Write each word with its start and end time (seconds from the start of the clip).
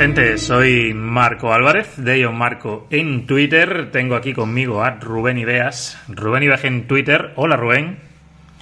Gente, 0.00 0.38
soy 0.38 0.94
Marco 0.94 1.52
Álvarez, 1.52 1.92
de 1.98 2.20
Ion 2.20 2.34
Marco 2.34 2.86
en 2.88 3.26
Twitter. 3.26 3.90
Tengo 3.92 4.14
aquí 4.14 4.32
conmigo 4.32 4.82
a 4.82 4.92
Rubén 4.92 5.36
Ibeas. 5.36 6.00
Rubén 6.08 6.42
Ibeas 6.42 6.64
en 6.64 6.86
Twitter. 6.86 7.34
Hola 7.36 7.58
Rubén. 7.58 7.98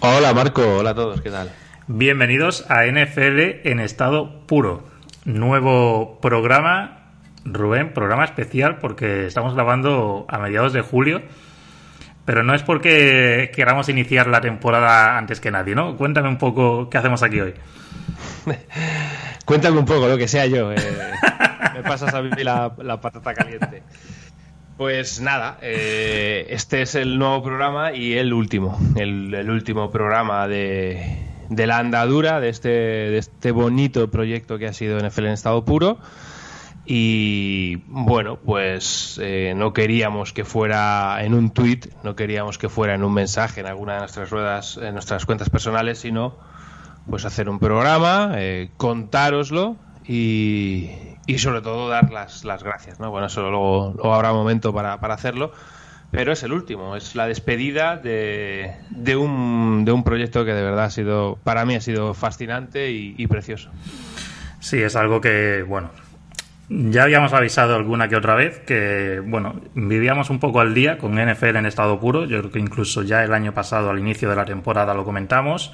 Hola 0.01 0.35
Marco, 0.35 0.79
hola 0.79 0.91
a 0.91 0.95
todos, 0.97 1.21
¿qué 1.21 1.31
tal? 1.31 1.53
Bienvenidos 1.87 2.69
a 2.69 2.87
NFL 2.87 3.69
en 3.69 3.79
estado 3.79 4.47
puro. 4.47 4.89
Nuevo 5.27 6.19
programa, 6.21 7.13
Rubén, 7.45 7.93
programa 7.93 8.25
especial 8.25 8.79
porque 8.79 9.27
estamos 9.27 9.55
grabando 9.55 10.27
a 10.29 10.41
mediados 10.41 10.73
de 10.73 10.81
julio. 10.81 11.23
Pero 12.25 12.43
no 12.43 12.53
es 12.53 12.65
porque 12.65 13.53
queramos 13.55 13.89
iniciar 13.89 14.27
la 14.27 14.41
temporada 14.41 15.17
antes 15.17 15.39
que 15.39 15.53
nadie, 15.53 15.77
¿no? 15.77 15.97
Cuéntame 15.97 16.29
un 16.31 16.39
poco 16.39 16.91
qué 16.91 16.99
hacemos 16.99 17.23
aquí 17.23 17.39
hoy. 17.39 17.55
Cuéntame 19.49 19.79
un 19.79 19.87
poco, 19.87 20.09
lo 20.09 20.19
que 20.19 20.29
sea 20.29 20.45
yo. 20.45 20.73
Eh, 20.73 20.77
me 21.75 21.83
pasas 21.83 22.13
a 22.13 22.21
mí 22.21 22.29
la, 22.43 22.71
patata 23.01 23.33
caliente. 23.33 23.83
Pues 24.77 25.23
nada, 25.23 25.57
eh, 25.63 26.49
este 26.51 26.83
es 26.83 26.95
el 26.95 27.19
nuevo 27.19 27.43
programa 27.43 27.95
y 27.95 28.13
el 28.13 28.35
último, 28.35 28.79
el, 28.95 29.49
último 29.49 29.91
programa 29.91 30.47
de, 30.49 31.47
la 31.49 31.79
andadura 31.79 32.41
de 32.41 32.51
este, 32.51 32.69
de 32.69 33.17
este 33.17 33.51
bonito 33.51 34.11
proyecto 34.11 34.59
que 34.59 34.67
ha 34.67 34.75
sido 34.75 35.01
NFL 35.01 35.25
en 35.25 35.33
estado 35.33 35.65
puro. 35.65 35.99
Y 36.85 37.77
bueno, 37.87 38.39
pues 38.45 39.19
eh, 39.23 39.55
no 39.57 39.73
queríamos 39.73 40.35
que 40.35 40.45
fuera 40.45 41.25
en 41.25 41.33
un 41.33 41.53
tweet, 41.53 41.89
no 42.03 42.17
queríamos 42.17 42.59
que 42.59 42.69
fuera 42.69 42.95
en 42.95 43.03
un 43.03 43.15
mensaje 43.15 43.61
en 43.61 43.67
alguna 43.67 43.95
de 43.95 44.01
nuestras 44.01 44.29
ruedas, 44.29 44.77
en 44.77 44.93
nuestras 44.93 45.25
cuentas 45.25 45.49
personales, 45.49 46.01
sino 46.01 46.37
pues 47.09 47.25
hacer 47.25 47.49
un 47.49 47.59
programa, 47.59 48.33
eh, 48.37 48.71
contároslo 48.77 49.77
y, 50.07 50.91
y, 51.27 51.39
sobre 51.39 51.61
todo 51.61 51.89
dar 51.89 52.11
las, 52.13 52.43
gracias, 52.63 53.01
¿no? 53.01 53.11
Bueno, 53.11 53.27
eso 53.27 53.43
luego, 53.49 54.15
habrá 54.15 54.33
momento 54.33 54.73
para, 54.73 55.01
para, 55.01 55.15
hacerlo, 55.15 55.53
pero 56.11 56.33
es 56.33 56.43
el 56.43 56.53
último, 56.53 56.97
es 56.97 57.15
la 57.15 57.27
despedida 57.27 57.97
de, 57.97 58.77
de, 58.91 59.17
un, 59.17 59.85
de 59.85 59.93
un 59.93 60.05
proyecto 60.05 60.45
que 60.45 60.53
de 60.53 60.63
verdad 60.63 60.85
ha 60.85 60.91
sido, 60.91 61.39
para 61.45 61.65
mí 61.65 61.75
ha 61.75 61.81
sido 61.81 62.15
fascinante 62.15 62.91
y, 62.91 63.27
precioso. 63.27 63.71
Sí, 64.61 64.83
es 64.83 64.97
algo 64.97 65.21
que, 65.21 65.65
bueno, 65.67 65.91
ya 66.69 67.05
habíamos 67.05 67.33
avisado 67.33 67.77
alguna 67.77 68.09
que 68.09 68.17
otra 68.17 68.35
vez 68.35 68.61
que, 68.61 69.23
bueno, 69.25 69.61
vivíamos 69.75 70.29
un 70.29 70.41
poco 70.41 70.61
al 70.61 70.75
día 70.75 70.99
con 70.99 71.15
NFL 71.15 71.57
en 71.57 71.67
estado 71.67 71.99
puro. 72.01 72.27
Yo 72.27 72.39
creo 72.41 72.51
que 72.51 72.59
incluso 72.59 73.03
ya 73.03 73.25
el 73.25 73.33
año 73.33 73.55
pasado, 73.55 73.91
al 73.91 73.99
inicio 73.99 74.29
de 74.29 74.37
la 74.37 74.45
temporada, 74.45 74.93
lo 74.93 75.05
comentamos 75.05 75.73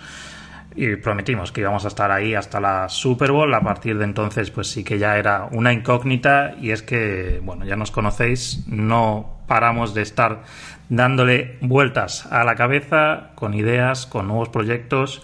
y 0.77 0.97
prometimos 0.97 1.53
que 1.53 1.61
íbamos 1.61 1.85
a 1.85 1.89
estar 1.89 2.11
ahí 2.11 2.35
hasta 2.35 2.61
la 2.61 2.89
Super 2.89 3.33
Bowl. 3.33 3.53
A 3.55 3.61
partir 3.61 3.99
de 3.99 4.05
entonces, 4.05 4.51
pues 4.51 4.69
sí 4.69 4.85
que 4.85 4.99
ya 4.99 5.17
era 5.19 5.49
una 5.51 5.73
incógnita 5.73 6.55
y 6.61 6.71
es 6.71 6.83
que, 6.83 7.41
bueno, 7.43 7.65
ya 7.65 7.77
nos 7.77 7.91
conocéis, 7.91 8.65
no 8.67 9.39
paramos 9.47 9.95
de 9.95 10.03
estar 10.03 10.43
dándole 10.89 11.59
vueltas 11.61 12.27
a 12.27 12.45
la 12.45 12.55
cabeza 12.55 13.31
con 13.35 13.55
ideas, 13.55 14.07
con 14.07 14.29
nuevos 14.29 14.49
proyectos 14.49 15.23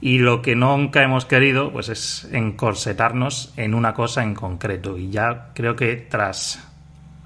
y 0.00 0.18
lo 0.18 0.40
que 0.40 0.56
nunca 0.56 1.02
hemos 1.02 1.26
querido, 1.26 1.72
pues 1.72 1.90
es 1.90 2.28
encorsetarnos 2.32 3.52
en 3.56 3.74
una 3.74 3.92
cosa 3.92 4.22
en 4.22 4.34
concreto 4.34 4.96
y 4.96 5.10
ya 5.10 5.50
creo 5.54 5.76
que 5.76 5.96
tras 5.96 6.69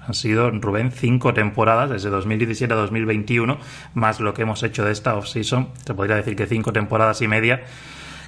han 0.07 0.13
sido, 0.13 0.51
Rubén, 0.51 0.91
cinco 0.91 1.33
temporadas, 1.33 1.89
desde 1.89 2.09
2017 2.09 2.73
a 2.73 2.77
2021, 2.77 3.57
más 3.93 4.19
lo 4.19 4.33
que 4.33 4.43
hemos 4.43 4.63
hecho 4.63 4.85
de 4.85 4.91
esta 4.91 5.15
off-season. 5.15 5.69
Te 5.83 5.93
podría 5.93 6.15
decir 6.15 6.35
que 6.35 6.47
cinco 6.47 6.73
temporadas 6.73 7.21
y 7.21 7.27
media. 7.27 7.63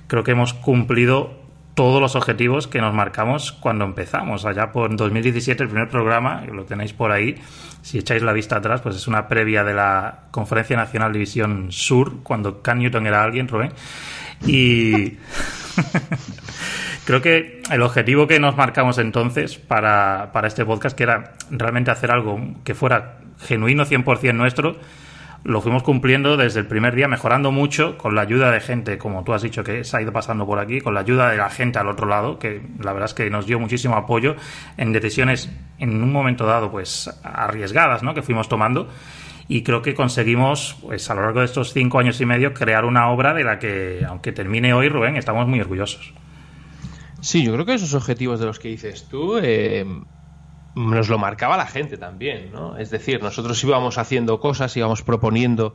Creo 0.07 0.23
que 0.23 0.31
hemos 0.31 0.53
cumplido 0.53 1.47
todos 1.77 2.01
los 2.01 2.15
objetivos 2.15 2.67
que 2.67 2.81
nos 2.81 2.93
marcamos 2.93 3.51
cuando 3.51 3.85
empezamos. 3.85 4.45
Allá 4.45 4.71
por 4.71 4.95
2017, 4.95 5.61
el 5.61 5.69
primer 5.69 5.89
programa, 5.89 6.43
lo 6.51 6.65
tenéis 6.65 6.93
por 6.93 7.11
ahí. 7.11 7.35
Si 7.83 7.99
echáis 7.99 8.23
la 8.23 8.33
vista 8.33 8.57
atrás, 8.57 8.81
pues 8.81 8.95
es 8.95 9.07
una 9.07 9.27
previa 9.27 9.63
de 9.63 9.75
la 9.75 10.23
Conferencia 10.31 10.75
Nacional 10.75 11.13
División 11.13 11.71
Sur, 11.71 12.23
cuando 12.23 12.63
Can 12.63 12.79
Newton 12.79 13.05
era 13.05 13.23
alguien, 13.23 13.47
Rubén. 13.47 13.71
Y. 14.45 15.17
Creo 17.05 17.21
que 17.21 17.61
el 17.71 17.81
objetivo 17.81 18.27
que 18.27 18.39
nos 18.39 18.57
marcamos 18.57 18.97
entonces 18.97 19.57
para, 19.57 20.31
para 20.33 20.47
este 20.47 20.65
podcast, 20.65 20.97
que 20.97 21.03
era 21.03 21.33
realmente 21.49 21.91
hacer 21.91 22.11
algo 22.11 22.39
que 22.63 22.75
fuera 22.75 23.19
genuino 23.39 23.85
100% 23.85 24.33
nuestro, 24.33 24.77
lo 25.43 25.61
fuimos 25.61 25.83
cumpliendo 25.83 26.35
desde 26.35 26.59
el 26.59 26.67
primer 26.67 26.95
día, 26.95 27.07
mejorando 27.07 27.51
mucho 27.51 27.97
con 27.97 28.15
la 28.15 28.21
ayuda 28.21 28.51
de 28.51 28.59
gente, 28.59 28.97
como 28.97 29.23
tú 29.23 29.33
has 29.33 29.41
dicho, 29.41 29.63
que 29.63 29.83
se 29.83 29.95
ha 29.95 30.01
ido 30.01 30.11
pasando 30.11 30.45
por 30.45 30.59
aquí, 30.59 30.81
con 30.81 30.93
la 30.93 31.01
ayuda 31.01 31.31
de 31.31 31.37
la 31.37 31.49
gente 31.49 31.79
al 31.79 31.87
otro 31.87 32.07
lado, 32.07 32.37
que 32.37 32.61
la 32.81 32.91
verdad 32.91 33.05
es 33.05 33.13
que 33.13 33.29
nos 33.29 33.45
dio 33.45 33.59
muchísimo 33.59 33.95
apoyo 33.95 34.35
en 34.75 34.91
decisiones 34.91 35.49
en 35.79 36.03
un 36.03 36.11
momento 36.11 36.45
dado, 36.45 36.69
pues 36.71 37.09
arriesgadas, 37.23 38.03
¿no? 38.03 38.13
Que 38.13 38.21
fuimos 38.21 38.49
tomando. 38.49 38.89
Y 39.47 39.63
creo 39.63 39.81
que 39.81 39.93
conseguimos, 39.93 40.77
pues 40.81 41.09
a 41.09 41.15
lo 41.15 41.21
largo 41.21 41.39
de 41.39 41.45
estos 41.45 41.71
cinco 41.71 41.99
años 41.99 42.19
y 42.19 42.25
medio, 42.25 42.53
crear 42.53 42.83
una 42.83 43.09
obra 43.09 43.33
de 43.33 43.45
la 43.45 43.59
que, 43.59 44.05
aunque 44.05 44.33
termine 44.33 44.73
hoy, 44.73 44.89
Rubén, 44.89 45.15
estamos 45.15 45.47
muy 45.47 45.61
orgullosos. 45.61 46.13
Sí, 47.21 47.43
yo 47.43 47.53
creo 47.53 47.65
que 47.65 47.73
esos 47.73 47.93
objetivos 47.93 48.39
de 48.39 48.45
los 48.45 48.59
que 48.59 48.69
dices 48.69 49.07
tú 49.09 49.37
eh, 49.41 49.85
nos 50.75 51.09
lo 51.09 51.17
marcaba 51.17 51.57
la 51.57 51.65
gente 51.65 51.97
también, 51.97 52.51
¿no? 52.51 52.77
Es 52.77 52.91
decir, 52.91 53.21
nosotros 53.23 53.61
íbamos 53.63 53.97
haciendo 53.97 54.39
cosas, 54.39 54.75
íbamos 54.77 55.01
proponiendo 55.01 55.73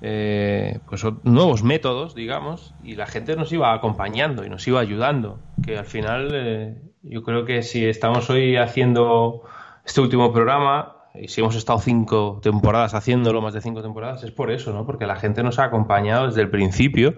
eh, 0.00 0.80
pues 0.88 1.04
nuevos 1.22 1.62
métodos, 1.62 2.16
digamos, 2.16 2.74
y 2.82 2.96
la 2.96 3.06
gente 3.06 3.36
nos 3.36 3.52
iba 3.52 3.72
acompañando 3.72 4.44
y 4.44 4.50
nos 4.50 4.66
iba 4.66 4.80
ayudando. 4.80 5.38
Que 5.64 5.78
al 5.78 5.84
final, 5.84 6.30
eh, 6.32 6.82
yo 7.02 7.22
creo 7.22 7.44
que 7.44 7.62
si 7.62 7.86
estamos 7.86 8.28
hoy 8.28 8.56
haciendo 8.56 9.42
este 9.84 10.00
último 10.00 10.32
programa 10.32 10.96
y 11.14 11.28
si 11.28 11.40
hemos 11.40 11.54
estado 11.54 11.78
cinco 11.78 12.40
temporadas 12.42 12.94
haciéndolo, 12.94 13.40
más 13.40 13.54
de 13.54 13.60
cinco 13.60 13.80
temporadas, 13.80 14.24
es 14.24 14.32
por 14.32 14.50
eso, 14.50 14.72
¿no? 14.72 14.84
Porque 14.86 15.06
la 15.06 15.16
gente 15.16 15.44
nos 15.44 15.60
ha 15.60 15.64
acompañado 15.64 16.26
desde 16.26 16.40
el 16.40 16.50
principio 16.50 17.14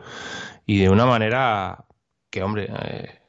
y 0.66 0.80
de 0.80 0.90
una 0.90 1.06
manera 1.06 1.86
que, 2.28 2.42
hombre, 2.42 2.68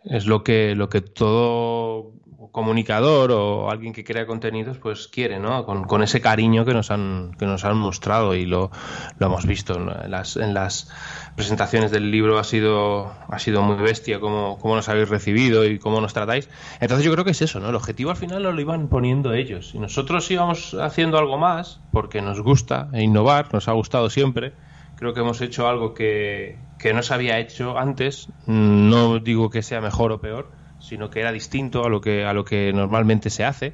es 0.06 0.26
lo 0.26 0.44
que, 0.44 0.76
lo 0.76 0.90
que 0.90 1.02
todo 1.02 2.14
comunicador 2.56 3.32
o 3.32 3.70
alguien 3.70 3.92
que 3.92 4.06
crea 4.06 4.26
contenidos 4.26 4.78
pues 4.78 5.10
quiere, 5.10 5.40
¿no? 5.40 5.66
Con, 5.66 6.04
ese 6.04 6.22
cariño 6.22 6.64
que 6.64 6.74
nos 6.74 6.90
han, 6.90 7.36
que 7.38 7.46
nos 7.46 7.66
han 7.66 7.76
mostrado 7.76 8.34
y 8.34 8.46
lo, 8.46 8.72
lo 9.20 9.28
hemos 9.28 9.46
visto 9.46 9.76
en 9.76 10.10
las, 10.10 10.38
en 10.38 10.54
las 10.54 10.90
presentaciones 11.36 11.92
del 11.92 12.12
libro 12.12 12.40
ha 12.40 12.46
sido, 12.46 13.12
ha 13.28 13.40
sido 13.40 13.62
muy 13.62 13.76
bestia 13.76 14.22
cómo, 14.22 14.58
cómo 14.58 14.76
nos 14.76 14.88
habéis 14.88 15.10
recibido 15.10 15.66
y 15.66 15.80
cómo 15.80 16.00
nos 16.00 16.14
tratáis. 16.14 16.50
Entonces 16.80 17.06
yo 17.06 17.12
creo 17.12 17.26
que 17.26 17.32
es 17.32 17.42
eso, 17.42 17.60
¿no? 17.60 17.68
El 17.68 17.76
objetivo 17.76 18.12
al 18.12 18.16
final 18.18 18.44
lo 18.44 18.62
iban 18.62 18.88
poniendo 18.88 19.34
ellos 19.34 19.76
y 19.76 19.80
nosotros 19.80 20.32
íbamos 20.32 20.76
haciendo 20.76 21.18
algo 21.18 21.38
más 21.38 21.82
porque 21.92 22.22
nos 22.22 22.40
gusta 22.40 22.88
innovar, 22.94 23.54
nos 23.54 23.68
ha 23.68 23.74
gustado 23.74 24.10
siempre. 24.10 24.54
Creo 24.98 25.14
que 25.14 25.20
hemos 25.20 25.42
hecho 25.42 25.68
algo 25.68 25.94
que, 25.94 26.58
que 26.80 26.94
no 26.94 27.02
se 27.04 27.14
había 27.14 27.40
hecho 27.40 27.78
antes. 27.78 28.30
No 28.48 29.20
digo 29.20 29.50
que 29.50 29.62
sea 29.62 29.82
mejor 29.82 30.12
o 30.12 30.22
peor, 30.22 30.52
sino 30.80 31.10
que 31.10 31.20
era 31.20 31.32
distinto 31.32 31.84
a 31.84 31.90
lo 31.90 32.02
que, 32.02 32.26
a 32.26 32.34
lo 32.34 32.46
que 32.46 32.72
normalmente 32.74 33.30
se 33.30 33.44
hace. 33.44 33.74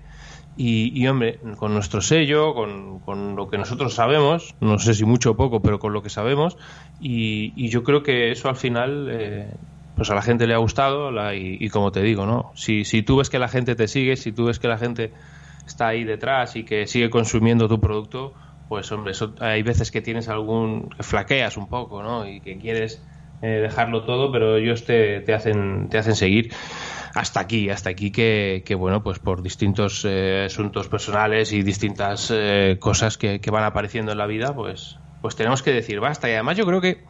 Y, 0.58 1.08
hombre, 1.08 1.40
con 1.58 1.74
nuestro 1.74 2.02
sello, 2.02 2.54
con, 2.54 3.00
con, 3.00 3.36
lo 3.36 3.50
que 3.50 3.58
nosotros 3.58 3.96
sabemos, 3.96 4.54
no 4.60 4.78
sé 4.80 4.94
si 4.94 5.06
mucho 5.06 5.32
o 5.32 5.36
poco, 5.36 5.62
pero 5.62 5.80
con 5.80 5.94
lo 5.94 6.04
que 6.04 6.10
sabemos, 6.10 6.58
y, 7.00 7.70
yo 7.70 7.84
creo 7.84 8.04
que 8.04 8.32
eso 8.32 8.50
al 8.50 8.58
final, 8.58 9.08
eh, 9.10 9.48
pues 9.96 10.10
a 10.12 10.16
la 10.16 10.22
gente 10.22 10.46
le 10.46 10.54
ha 10.54 10.58
gustado, 10.58 11.10
y, 11.34 11.68
como 11.70 11.92
te 11.92 12.02
digo, 12.02 12.26
¿no? 12.26 12.52
Si, 12.54 12.84
si 12.86 13.02
tú 13.02 13.18
ves 13.18 13.30
que 13.30 13.40
la 13.40 13.48
gente 13.48 13.76
te 13.76 13.88
sigue, 13.88 14.18
si 14.18 14.34
tú 14.34 14.46
ves 14.46 14.60
que 14.60 14.68
la 14.68 14.78
gente 14.78 15.14
está 15.66 15.88
ahí 15.88 16.04
detrás 16.04 16.56
y 16.56 16.64
que 16.64 16.86
sigue 16.86 17.10
consumiendo 17.10 17.68
tu 17.68 17.80
producto, 17.80 18.34
pues 18.72 18.90
hombre, 18.94 19.12
hay 19.42 19.64
veces 19.64 19.92
que 19.92 20.00
tienes 20.00 20.30
algún, 20.30 20.88
que 20.92 21.04
flaqueas 21.04 21.58
un 21.58 21.68
poco, 21.68 22.02
¿no? 22.02 22.26
Y 22.26 22.40
que 22.40 22.58
quieres 22.58 23.04
eh, 23.42 23.60
dejarlo 23.64 24.06
todo, 24.06 24.32
pero 24.32 24.56
ellos 24.56 24.86
te, 24.86 25.20
te, 25.20 25.34
hacen, 25.34 25.90
te 25.90 25.98
hacen 25.98 26.16
seguir 26.16 26.54
hasta 27.14 27.42
aquí, 27.42 27.70
hasta 27.70 27.90
aquí 27.90 28.14
que, 28.14 28.64
que 28.66 28.74
bueno, 28.76 29.04
pues 29.04 29.20
por 29.20 29.42
distintos 29.42 30.06
eh, 30.06 30.46
asuntos 30.46 30.88
personales 30.88 31.52
y 31.52 31.64
distintas 31.64 32.32
eh, 32.34 32.78
cosas 32.80 33.18
que, 33.18 33.42
que, 33.42 33.52
van 33.52 33.66
apareciendo 33.66 34.14
en 34.14 34.18
la 34.18 34.26
vida, 34.26 34.56
pues, 34.56 34.98
pues 35.22 35.36
tenemos 35.36 35.62
que 35.62 35.74
decir 35.74 36.00
basta. 36.00 36.30
Y 36.30 36.32
además 36.32 36.56
yo 36.56 36.66
creo 36.66 36.80
que, 36.80 37.04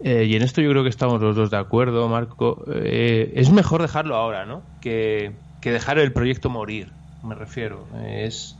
eh, 0.00 0.24
y 0.24 0.34
en 0.34 0.40
esto 0.40 0.62
yo 0.62 0.70
creo 0.70 0.82
que 0.82 0.88
estamos 0.88 1.20
los 1.20 1.36
dos 1.36 1.50
de 1.50 1.58
acuerdo, 1.58 2.08
Marco, 2.08 2.64
eh, 2.72 3.34
es 3.34 3.50
mejor 3.50 3.82
dejarlo 3.82 4.16
ahora, 4.16 4.46
¿no? 4.46 4.62
Que, 4.80 5.34
que, 5.60 5.72
dejar 5.72 5.98
el 5.98 6.14
proyecto 6.14 6.48
morir, 6.48 6.90
me 7.22 7.34
refiero. 7.34 7.86
Es 8.02 8.57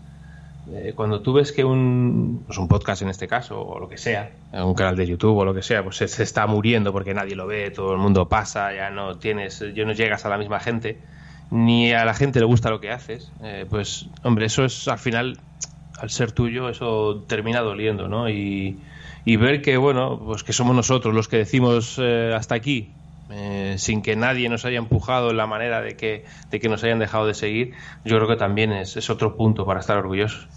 eh, 0.75 0.93
cuando 0.94 1.20
tú 1.20 1.32
ves 1.32 1.53
que 1.53 1.65
un, 1.65 2.43
pues 2.47 2.59
un 2.59 2.69
podcast 2.69 3.03
en 3.03 3.09
este 3.09 3.26
caso, 3.26 3.61
o 3.61 3.79
lo 3.79 3.88
que 3.88 3.97
sea, 3.97 4.31
un 4.53 4.75
canal 4.75 4.97
de 4.97 5.06
YouTube 5.06 5.37
o 5.37 5.44
lo 5.44 5.55
que 5.55 5.62
sea, 5.62 5.82
pues 5.82 5.97
se, 5.97 6.23
está 6.23 6.47
muriendo 6.47 6.93
porque 6.93 7.15
nadie 7.15 7.37
lo 7.37 7.47
ve, 7.47 7.70
todo 7.70 7.93
el 7.93 7.99
mundo 7.99 8.29
pasa, 8.29 8.75
ya 8.75 8.91
no 8.91 9.19
tienes, 9.19 9.65
ya 9.75 9.85
no 9.85 9.93
llegas 9.93 10.25
a 10.25 10.29
la 10.29 10.38
misma 10.38 10.61
gente, 10.61 10.99
ni 11.50 11.93
a 11.93 12.05
la 12.05 12.15
gente 12.15 12.41
le 12.41 12.47
gusta 12.47 12.70
lo 12.70 12.81
que 12.81 12.91
haces, 12.91 13.32
eh, 13.43 13.67
pues 13.69 14.06
hombre, 14.23 14.47
eso 14.47 14.65
es 14.65 14.88
al 14.88 14.99
final, 14.99 15.38
al 15.99 16.11
ser 16.11 16.32
tuyo, 16.32 16.69
eso 16.69 17.25
termina 17.26 17.61
doliendo, 17.61 18.09
¿no? 18.09 18.29
Y, 18.29 18.79
y 19.25 19.37
ver 19.37 19.62
que, 19.62 19.76
bueno, 19.76 20.19
pues 20.25 20.43
que 20.43 20.53
somos 20.53 20.75
nosotros 20.75 21.15
los 21.15 21.29
que 21.29 21.38
decimos 21.38 21.97
eh, 21.99 22.32
hasta 22.35 22.55
aquí, 22.55 22.93
eh, 23.30 23.75
sin 23.78 24.02
que 24.02 24.16
nadie 24.16 24.48
nos 24.48 24.64
haya 24.64 24.78
empujado 24.78 25.30
en 25.30 25.36
la 25.36 25.46
manera 25.46 25.80
de 25.80 25.96
que, 25.96 26.25
de 26.50 26.60
que 26.60 26.69
nos 26.69 26.82
hayan 26.84 26.98
dejado 26.98 27.26
de 27.26 27.34
seguir, 27.34 27.72
yo 28.04 28.16
creo 28.16 28.28
que 28.28 28.36
también 28.36 28.72
es, 28.72 28.96
es 28.96 29.10
otro 29.10 29.36
punto 29.36 29.66
para 29.66 29.80
estar 29.80 29.96
orgullosos. 29.96 30.48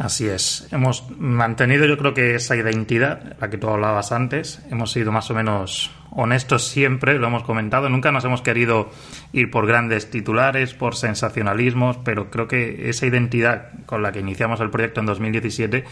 Así 0.00 0.26
es. 0.26 0.66
Hemos 0.72 1.10
mantenido 1.18 1.84
yo 1.84 1.98
creo 1.98 2.14
que 2.14 2.34
esa 2.34 2.56
identidad, 2.56 3.36
la 3.38 3.50
que 3.50 3.58
tú 3.58 3.68
hablabas 3.68 4.12
antes. 4.12 4.62
Hemos 4.70 4.92
sido 4.92 5.12
más 5.12 5.30
o 5.30 5.34
menos 5.34 5.90
honestos 6.10 6.66
siempre, 6.66 7.18
lo 7.18 7.26
hemos 7.26 7.42
comentado. 7.42 7.90
Nunca 7.90 8.10
nos 8.10 8.24
hemos 8.24 8.40
querido 8.40 8.88
ir 9.34 9.50
por 9.50 9.66
grandes 9.66 10.10
titulares, 10.10 10.72
por 10.72 10.96
sensacionalismos, 10.96 11.98
pero 11.98 12.30
creo 12.30 12.48
que 12.48 12.88
esa 12.88 13.04
identidad 13.04 13.72
con 13.84 14.02
la 14.02 14.10
que 14.10 14.20
iniciamos 14.20 14.60
el 14.60 14.70
proyecto 14.70 15.00
en 15.00 15.06
2017 15.06 15.84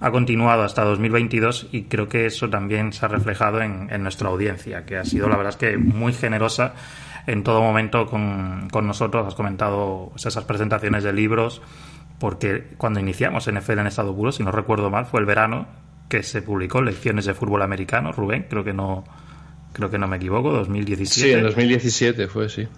ha 0.00 0.10
continuado 0.10 0.62
hasta 0.62 0.84
2022 0.84 1.68
y 1.72 1.84
creo 1.84 2.08
que 2.08 2.26
eso 2.26 2.50
también 2.50 2.92
se 2.92 3.04
ha 3.04 3.08
reflejado 3.08 3.60
en, 3.60 3.88
en 3.90 4.02
nuestra 4.02 4.28
audiencia, 4.28 4.84
que 4.84 4.96
ha 4.96 5.04
sido 5.04 5.28
la 5.28 5.36
verdad 5.36 5.52
es 5.52 5.56
que 5.56 5.76
muy 5.78 6.12
generosa 6.12 6.74
en 7.26 7.42
todo 7.42 7.62
momento 7.62 8.06
con, 8.06 8.68
nosotros. 8.68 9.26
Has 9.26 9.34
comentado 9.34 10.12
esas 10.16 10.44
presentaciones 10.44 11.04
de 11.04 11.12
libros 11.12 11.62
porque 12.18 12.74
cuando 12.76 13.00
iniciamos 13.00 13.50
NFL 13.50 13.80
en 13.80 13.86
estado 13.86 14.14
puro, 14.14 14.32
si 14.32 14.42
no 14.42 14.52
recuerdo 14.52 14.90
mal, 14.90 15.06
fue 15.06 15.20
el 15.20 15.26
verano 15.26 15.66
que 16.08 16.22
se 16.22 16.42
publicó 16.42 16.82
Lecciones 16.82 17.24
de 17.24 17.34
Fútbol 17.34 17.62
Americano, 17.62 18.12
Rubén, 18.12 18.46
creo 18.48 18.62
que 18.62 18.72
no 18.72 19.04
creo 19.72 19.90
que 19.90 19.98
no 19.98 20.06
me 20.06 20.18
equivoco, 20.18 20.52
2017. 20.52 21.28
Sí, 21.28 21.32
en 21.32 21.42
2017 21.42 22.28
fue, 22.28 22.48
sí. 22.48 22.68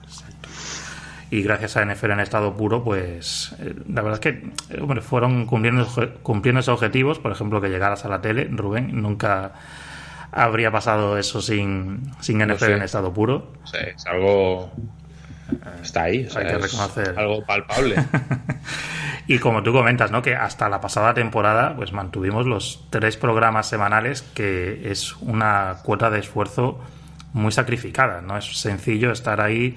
Y 1.30 1.42
gracias 1.42 1.76
a 1.76 1.84
NFL 1.84 2.12
en 2.12 2.20
estado 2.20 2.54
puro, 2.54 2.84
pues 2.84 3.54
eh, 3.58 3.74
la 3.88 4.02
verdad 4.02 4.20
es 4.24 4.32
que 4.32 4.78
hombre, 4.80 5.00
fueron 5.00 5.46
cumpliendo, 5.46 5.86
cumpliendo 6.22 6.60
esos 6.60 6.74
objetivos, 6.74 7.18
por 7.18 7.32
ejemplo, 7.32 7.60
que 7.60 7.68
llegaras 7.68 8.04
a 8.04 8.08
la 8.08 8.20
tele, 8.20 8.48
Rubén, 8.50 9.02
nunca 9.02 9.52
habría 10.30 10.70
pasado 10.70 11.18
eso 11.18 11.40
sin, 11.40 12.12
sin 12.20 12.38
NFL 12.38 12.48
no 12.48 12.58
sé. 12.58 12.72
en 12.74 12.82
estado 12.82 13.12
puro. 13.12 13.52
Sí, 13.64 13.78
es 13.94 14.06
algo 14.06 14.70
está 15.82 16.04
ahí, 16.04 16.26
o 16.26 16.30
sea, 16.30 16.42
hay 16.42 16.48
que 16.48 16.58
reconocer. 16.58 17.14
algo 17.18 17.44
palpable. 17.44 17.96
y 19.26 19.38
como 19.38 19.62
tú 19.62 19.72
comentas, 19.72 20.10
¿no? 20.10 20.22
Que 20.22 20.34
hasta 20.34 20.68
la 20.68 20.80
pasada 20.80 21.14
temporada, 21.14 21.74
pues 21.76 21.92
mantuvimos 21.92 22.46
los 22.46 22.86
tres 22.90 23.16
programas 23.16 23.68
semanales, 23.68 24.22
que 24.22 24.90
es 24.90 25.16
una 25.16 25.78
cuota 25.82 26.10
de 26.10 26.20
esfuerzo 26.20 26.80
muy 27.32 27.52
sacrificada. 27.52 28.20
No 28.20 28.36
es 28.36 28.58
sencillo 28.58 29.12
estar 29.12 29.40
ahí 29.40 29.76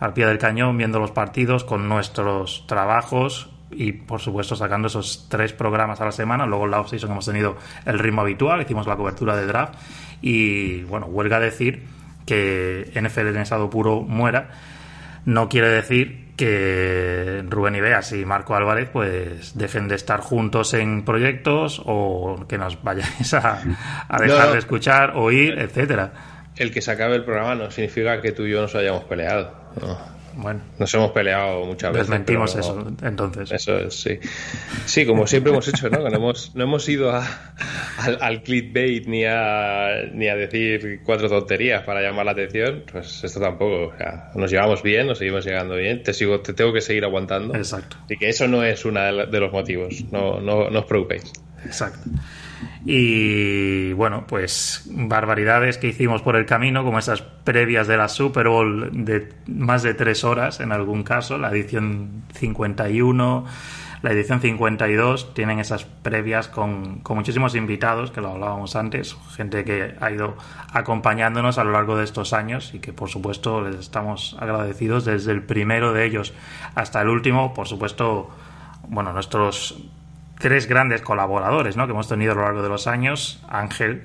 al 0.00 0.14
pie 0.14 0.26
del 0.26 0.38
cañón 0.38 0.76
viendo 0.76 0.98
los 0.98 1.12
partidos 1.12 1.62
con 1.62 1.88
nuestros 1.88 2.66
trabajos 2.66 3.50
y 3.70 3.92
por 3.92 4.20
supuesto 4.20 4.56
sacando 4.56 4.88
esos 4.88 5.28
tres 5.28 5.52
programas 5.52 6.00
a 6.00 6.06
la 6.06 6.12
semana. 6.12 6.46
Luego 6.46 6.64
en 6.64 6.72
la 6.72 6.80
off-season 6.80 7.10
hemos 7.10 7.26
tenido 7.26 7.56
el 7.84 7.98
ritmo 7.98 8.22
habitual, 8.22 8.62
hicimos 8.62 8.86
la 8.86 8.96
cobertura 8.96 9.36
de 9.36 9.46
draft 9.46 9.74
y 10.22 10.82
bueno, 10.84 11.06
huelga 11.06 11.38
decir 11.38 11.84
que 12.26 12.90
NFL 12.94 13.28
en 13.28 13.38
estado 13.38 13.70
puro 13.70 14.00
muera 14.00 14.50
no 15.24 15.48
quiere 15.48 15.68
decir 15.68 16.30
que 16.36 17.44
Rubén 17.48 17.74
Ibeas 17.74 18.12
y 18.12 18.24
Marco 18.24 18.54
Álvarez 18.54 18.88
pues 18.90 19.58
dejen 19.58 19.88
de 19.88 19.96
estar 19.96 20.20
juntos 20.20 20.72
en 20.72 21.04
proyectos 21.04 21.82
o 21.84 22.46
que 22.48 22.56
nos 22.56 22.82
vayáis 22.82 23.34
a, 23.34 23.60
a 24.08 24.18
dejar 24.18 24.46
no, 24.46 24.52
de 24.52 24.58
escuchar, 24.58 25.12
oír, 25.16 25.58
etcétera. 25.58 26.12
El 26.56 26.72
que 26.72 26.80
se 26.80 26.90
acabe 26.90 27.16
el 27.16 27.24
programa 27.24 27.54
no 27.54 27.70
significa 27.70 28.22
que 28.22 28.32
tú 28.32 28.44
y 28.44 28.52
yo 28.52 28.62
nos 28.62 28.74
hayamos 28.74 29.04
peleado. 29.04 29.59
No. 29.80 30.20
Bueno, 30.36 30.60
nos 30.78 30.94
hemos 30.94 31.10
peleado 31.10 31.64
muchas 31.64 31.92
veces. 31.92 32.08
Desmentimos 32.08 32.54
eso, 32.54 32.86
entonces. 33.02 33.50
Eso 33.50 33.78
es, 33.78 34.00
sí. 34.00 34.18
Sí, 34.86 35.04
como 35.04 35.26
siempre 35.26 35.52
hemos 35.52 35.66
hecho, 35.66 35.90
¿no? 35.90 36.04
Que 36.04 36.10
no 36.10 36.16
hemos, 36.16 36.54
no 36.54 36.64
hemos 36.64 36.88
ido 36.88 37.10
a, 37.10 37.26
al, 37.98 38.18
al, 38.20 38.42
clickbait 38.42 39.06
ni 39.06 39.24
a, 39.24 40.04
ni 40.12 40.28
a 40.28 40.36
decir 40.36 41.00
cuatro 41.04 41.28
tonterías 41.28 41.82
para 41.82 42.00
llamar 42.00 42.26
la 42.26 42.32
atención. 42.32 42.84
Pues 42.90 43.24
esto 43.24 43.40
tampoco. 43.40 43.88
O 43.88 43.96
sea, 43.96 44.30
nos 44.34 44.50
llevamos 44.50 44.82
bien, 44.82 45.08
nos 45.08 45.18
seguimos 45.18 45.44
llegando 45.44 45.74
bien. 45.74 46.02
Te, 46.02 46.14
sigo, 46.14 46.40
te 46.40 46.52
tengo 46.52 46.72
que 46.72 46.80
seguir 46.80 47.04
aguantando. 47.04 47.54
Exacto. 47.54 47.96
Y 48.08 48.16
que 48.16 48.28
eso 48.28 48.46
no 48.46 48.62
es 48.62 48.84
uno 48.84 49.00
de 49.26 49.40
los 49.40 49.52
motivos. 49.52 50.04
No, 50.12 50.40
no, 50.40 50.70
no 50.70 50.78
os 50.78 50.86
preocupéis. 50.86 51.32
Exacto. 51.64 52.08
Y 52.84 53.92
bueno, 53.92 54.24
pues 54.26 54.84
barbaridades 54.86 55.76
que 55.76 55.88
hicimos 55.88 56.22
por 56.22 56.36
el 56.36 56.46
camino, 56.46 56.82
como 56.82 56.98
esas 56.98 57.20
previas 57.20 57.86
de 57.86 57.96
la 57.96 58.08
Super 58.08 58.48
Bowl 58.48 59.04
de 59.04 59.34
más 59.46 59.82
de 59.82 59.92
tres 59.94 60.24
horas 60.24 60.60
en 60.60 60.72
algún 60.72 61.02
caso, 61.02 61.36
la 61.36 61.50
edición 61.50 62.22
51, 62.34 63.44
la 64.02 64.12
edición 64.12 64.40
52, 64.40 65.34
tienen 65.34 65.58
esas 65.58 65.84
previas 65.84 66.48
con, 66.48 67.00
con 67.00 67.18
muchísimos 67.18 67.54
invitados, 67.54 68.10
que 68.10 68.22
lo 68.22 68.30
hablábamos 68.30 68.74
antes, 68.74 69.14
gente 69.36 69.62
que 69.62 69.94
ha 70.00 70.10
ido 70.10 70.38
acompañándonos 70.72 71.58
a 71.58 71.64
lo 71.64 71.72
largo 71.72 71.98
de 71.98 72.04
estos 72.04 72.32
años 72.32 72.72
y 72.72 72.78
que 72.78 72.94
por 72.94 73.10
supuesto 73.10 73.60
les 73.60 73.78
estamos 73.78 74.36
agradecidos 74.40 75.04
desde 75.04 75.32
el 75.32 75.42
primero 75.42 75.92
de 75.92 76.06
ellos 76.06 76.32
hasta 76.74 77.02
el 77.02 77.08
último, 77.08 77.52
por 77.52 77.68
supuesto, 77.68 78.30
bueno, 78.88 79.12
nuestros 79.12 79.76
tres 80.40 80.66
grandes 80.66 81.02
colaboradores 81.02 81.76
¿no? 81.76 81.86
que 81.86 81.92
hemos 81.92 82.08
tenido 82.08 82.32
a 82.32 82.34
lo 82.34 82.42
largo 82.42 82.62
de 82.62 82.68
los 82.68 82.86
años. 82.88 83.40
Ángel, 83.48 84.04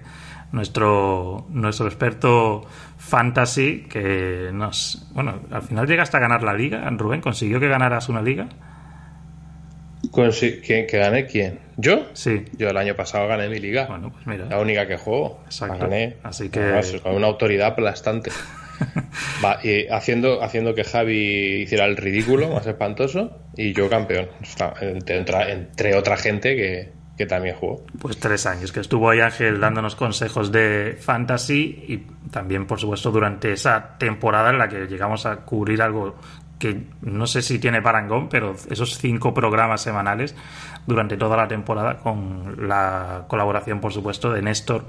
nuestro, 0.52 1.48
nuestro 1.50 1.88
experto 1.88 2.66
fantasy, 2.98 3.88
que 3.90 4.52
nos. 4.54 5.08
Bueno, 5.14 5.40
al 5.50 5.64
final 5.64 5.88
llega 5.88 6.04
hasta 6.04 6.20
ganar 6.20 6.44
la 6.44 6.54
liga. 6.54 6.88
Rubén, 6.92 7.22
¿consiguió 7.22 7.60
que 7.60 7.68
ganaras 7.68 8.10
una 8.10 8.22
liga? 8.22 8.48
¿Quién, 10.12 10.86
¿Que 10.88 10.98
gane 10.98 11.26
quién? 11.26 11.60
¿Yo? 11.78 12.06
Sí. 12.14 12.46
Yo 12.58 12.70
el 12.70 12.77
año 12.77 12.96
pasado 12.96 13.27
gané 13.27 13.50
mi 13.50 13.60
liga. 13.60 13.88
Bueno, 13.88 14.12
pues 14.12 14.27
mira. 14.27 14.46
La 14.46 14.60
única 14.60 14.88
que 14.88 14.98
juego. 14.98 15.42
Exacto. 15.46 15.80
Gané. 15.80 16.18
Así 16.22 16.50
que. 16.50 16.60
Además, 16.60 16.94
con 17.01 17.15
una 17.15 17.27
autoridad 17.27 17.70
aplastante. 17.70 18.32
Y 19.63 19.88
haciendo, 19.88 20.44
haciendo 20.44 20.74
que 20.74 20.84
Javi 20.84 21.62
hiciera 21.63 21.86
el 21.86 21.98
ridículo 21.98 22.50
más 22.50 22.65
espantoso 22.65 23.38
y 23.55 23.74
yo 23.74 23.89
campeón. 23.89 24.27
Entre, 24.82 25.51
entre 25.51 25.96
otra 25.96 26.17
gente 26.17 26.55
que, 26.55 26.91
que, 27.17 27.25
también 27.25 27.55
jugó. 27.55 27.84
Pues 28.00 28.17
tres 28.17 28.46
años, 28.46 28.72
que 28.72 28.79
estuvo 28.79 29.10
ahí 29.10 29.20
Ángel 29.20 29.60
dándonos 29.60 29.96
consejos 29.96 30.51
de 30.51 30.98
fantasy 31.00 31.86
y 31.88 31.98
también, 32.32 32.65
por 32.65 32.79
supuesto, 32.79 33.12
durante 33.12 33.51
esa 33.51 33.98
temporada 33.98 34.50
en 34.50 34.58
la 34.58 34.67
que 34.67 34.88
llegamos 34.88 35.25
a 35.25 35.38
cubrir 35.38 35.82
algo 35.82 36.15
que 36.60 36.84
no 37.01 37.27
sé 37.27 37.41
si 37.41 37.60
tiene 37.60 37.82
parangón, 37.82 38.29
pero 38.29 38.55
esos 38.70 38.98
cinco 38.98 39.34
programas 39.34 39.82
semanales 39.82 40.36
durante 40.88 41.17
toda 41.17 41.36
la 41.36 41.48
temporada 41.48 41.98
con 41.98 42.67
la 42.67 43.25
colaboración, 43.27 43.82
por 43.82 43.91
supuesto, 43.91 44.32
de 44.32 44.41
Néstor 44.41 44.86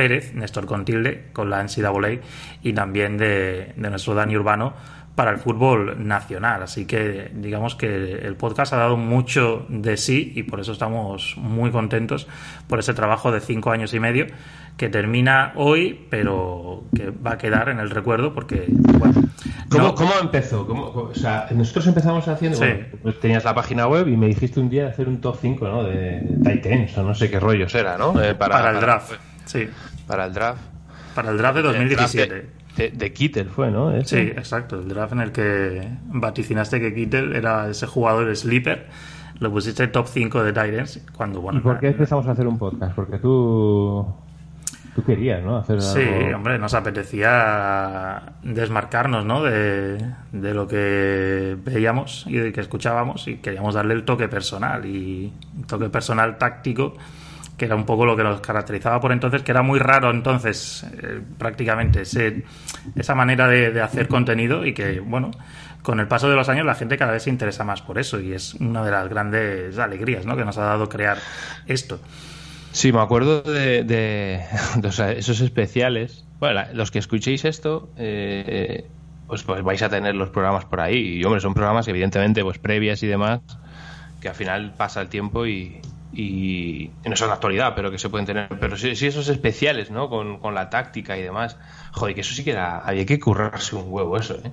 Pérez, 0.00 0.32
Néstor 0.32 0.64
Contilde, 0.64 1.26
con 1.34 1.50
la 1.50 1.62
NCAA 1.62 2.22
y 2.62 2.72
también 2.72 3.18
de, 3.18 3.74
de, 3.76 3.90
nuestro 3.90 4.14
Dani 4.14 4.34
Urbano 4.34 4.72
para 5.14 5.30
el 5.30 5.36
fútbol 5.36 6.08
nacional. 6.08 6.62
Así 6.62 6.86
que 6.86 7.30
digamos 7.34 7.74
que 7.74 8.14
el 8.14 8.34
podcast 8.36 8.72
ha 8.72 8.78
dado 8.78 8.96
mucho 8.96 9.66
de 9.68 9.98
sí 9.98 10.32
y 10.34 10.44
por 10.44 10.58
eso 10.58 10.72
estamos 10.72 11.34
muy 11.36 11.70
contentos 11.70 12.26
por 12.66 12.78
ese 12.78 12.94
trabajo 12.94 13.30
de 13.30 13.40
cinco 13.40 13.72
años 13.72 13.92
y 13.92 14.00
medio 14.00 14.28
que 14.78 14.88
termina 14.88 15.52
hoy, 15.56 16.06
pero 16.08 16.84
que 16.96 17.10
va 17.10 17.32
a 17.32 17.36
quedar 17.36 17.68
en 17.68 17.80
el 17.80 17.90
recuerdo 17.90 18.32
porque, 18.32 18.64
bueno. 18.98 19.20
¿Cómo, 19.68 19.88
no... 19.88 19.94
¿cómo 19.94 20.12
empezó? 20.18 20.66
¿Cómo, 20.66 20.84
o 20.86 21.14
sea, 21.14 21.46
nosotros 21.50 21.88
empezamos 21.88 22.26
haciendo. 22.26 22.56
Sí. 22.56 22.64
Bueno, 22.64 22.86
pues 23.02 23.20
tenías 23.20 23.44
la 23.44 23.54
página 23.54 23.86
web 23.86 24.08
y 24.08 24.16
me 24.16 24.28
dijiste 24.28 24.58
un 24.60 24.70
día 24.70 24.88
hacer 24.88 25.06
un 25.06 25.20
top 25.20 25.36
5, 25.38 25.68
¿no? 25.68 25.84
De 25.84 26.22
Titans 26.42 26.96
o 26.96 27.02
no 27.02 27.14
sé 27.14 27.28
qué 27.28 27.38
rollos 27.38 27.74
era, 27.74 27.98
¿no? 27.98 28.18
Eh, 28.22 28.34
para, 28.34 28.54
para, 28.56 28.70
el 28.70 28.80
draft. 28.80 29.10
Para, 29.10 29.29
sí. 29.50 29.68
Para 30.06 30.26
el 30.26 30.32
draft. 30.32 30.60
Para 31.14 31.30
el 31.30 31.38
draft 31.38 31.56
de 31.56 31.62
2017. 31.62 32.34
De, 32.34 32.46
de, 32.76 32.90
de, 32.90 33.12
Kittel 33.12 33.48
fue, 33.48 33.70
¿no? 33.70 33.92
¿Ese? 33.92 34.24
Sí, 34.24 34.30
exacto. 34.30 34.80
El 34.80 34.88
draft 34.88 35.12
en 35.12 35.20
el 35.20 35.32
que 35.32 35.88
vaticinaste 36.06 36.80
que 36.80 36.94
Kittel 36.94 37.34
era 37.34 37.68
ese 37.68 37.86
jugador 37.86 38.34
sleeper. 38.36 38.86
Lo 39.38 39.50
pusiste 39.50 39.86
top 39.88 40.06
5 40.06 40.44
de 40.44 40.52
Titans 40.52 41.00
cuando, 41.14 41.40
bueno. 41.40 41.60
¿Y 41.60 41.62
por 41.62 41.78
qué 41.80 41.88
empezamos 41.88 42.26
a 42.26 42.32
hacer 42.32 42.46
un 42.46 42.58
podcast? 42.58 42.94
Porque 42.94 43.18
tú 43.18 44.06
Tú 44.94 45.04
querías, 45.04 45.42
¿no? 45.42 45.56
Hacer 45.56 45.80
sí, 45.80 46.02
hombre, 46.34 46.58
nos 46.58 46.74
apetecía 46.74 48.22
desmarcarnos, 48.42 49.24
¿no? 49.24 49.42
De, 49.42 49.98
de, 50.32 50.54
lo 50.54 50.66
que 50.66 51.56
veíamos 51.64 52.24
y 52.26 52.36
de 52.38 52.52
que 52.52 52.60
escuchábamos 52.60 53.28
y 53.28 53.36
queríamos 53.36 53.74
darle 53.74 53.94
el 53.94 54.04
toque 54.04 54.26
personal 54.26 54.84
y 54.86 55.32
toque 55.68 55.88
personal 55.90 56.38
táctico 56.38 56.94
que 57.60 57.66
era 57.66 57.76
un 57.76 57.84
poco 57.84 58.06
lo 58.06 58.16
que 58.16 58.22
nos 58.22 58.40
caracterizaba 58.40 58.98
por 59.02 59.12
entonces, 59.12 59.42
que 59.42 59.50
era 59.50 59.60
muy 59.60 59.78
raro 59.78 60.10
entonces 60.10 60.82
eh, 60.94 61.20
prácticamente 61.36 62.04
esa 62.04 63.14
manera 63.14 63.48
de, 63.48 63.70
de, 63.70 63.82
hacer 63.82 64.08
contenido 64.08 64.64
y 64.64 64.72
que, 64.72 65.00
bueno, 65.00 65.30
con 65.82 66.00
el 66.00 66.08
paso 66.08 66.30
de 66.30 66.36
los 66.36 66.48
años 66.48 66.64
la 66.64 66.74
gente 66.74 66.96
cada 66.96 67.12
vez 67.12 67.24
se 67.24 67.28
interesa 67.28 67.62
más 67.62 67.82
por 67.82 67.98
eso 67.98 68.18
y 68.18 68.32
es 68.32 68.54
una 68.54 68.82
de 68.82 68.90
las 68.90 69.06
grandes 69.10 69.78
alegrías 69.78 70.24
¿no? 70.24 70.38
que 70.38 70.44
nos 70.46 70.56
ha 70.56 70.64
dado 70.64 70.88
crear 70.88 71.18
esto. 71.66 72.00
Sí, 72.72 72.94
me 72.94 73.00
acuerdo 73.00 73.42
de, 73.42 74.42
esos 75.18 75.40
especiales. 75.42 76.24
Bueno, 76.38 76.62
los 76.72 76.90
que 76.90 76.98
escuchéis 76.98 77.44
esto, 77.44 77.90
eh, 77.98 78.86
pues, 79.26 79.42
pues, 79.42 79.62
vais 79.62 79.82
a 79.82 79.90
tener 79.90 80.14
los 80.14 80.30
programas 80.30 80.64
por 80.64 80.80
ahí. 80.80 81.18
Y 81.18 81.24
hombre, 81.24 81.42
son 81.42 81.52
programas 81.52 81.88
evidentemente 81.88 82.42
pues 82.42 82.58
previas 82.58 83.02
y 83.02 83.06
demás, 83.06 83.40
que 84.22 84.30
al 84.30 84.34
final 84.34 84.72
pasa 84.78 85.02
el 85.02 85.08
tiempo 85.08 85.46
y, 85.46 85.82
y 86.12 86.90
no 87.04 87.16
son 87.16 87.28
la 87.28 87.34
actualidad, 87.34 87.74
pero 87.74 87.90
que 87.90 87.98
se 87.98 88.08
pueden 88.08 88.26
tener. 88.26 88.48
Pero 88.60 88.76
sí, 88.76 88.88
esos 88.90 89.28
especiales, 89.28 89.90
¿no? 89.90 90.08
Con, 90.08 90.38
con, 90.38 90.54
la 90.54 90.70
táctica 90.70 91.16
y 91.16 91.22
demás. 91.22 91.56
Joder, 91.92 92.14
que 92.14 92.20
eso 92.22 92.34
sí 92.34 92.44
que 92.44 92.52
era. 92.52 92.78
Había 92.78 93.06
que 93.06 93.18
currarse 93.18 93.76
un 93.76 93.84
huevo 93.86 94.16
eso, 94.16 94.34
¿eh? 94.34 94.50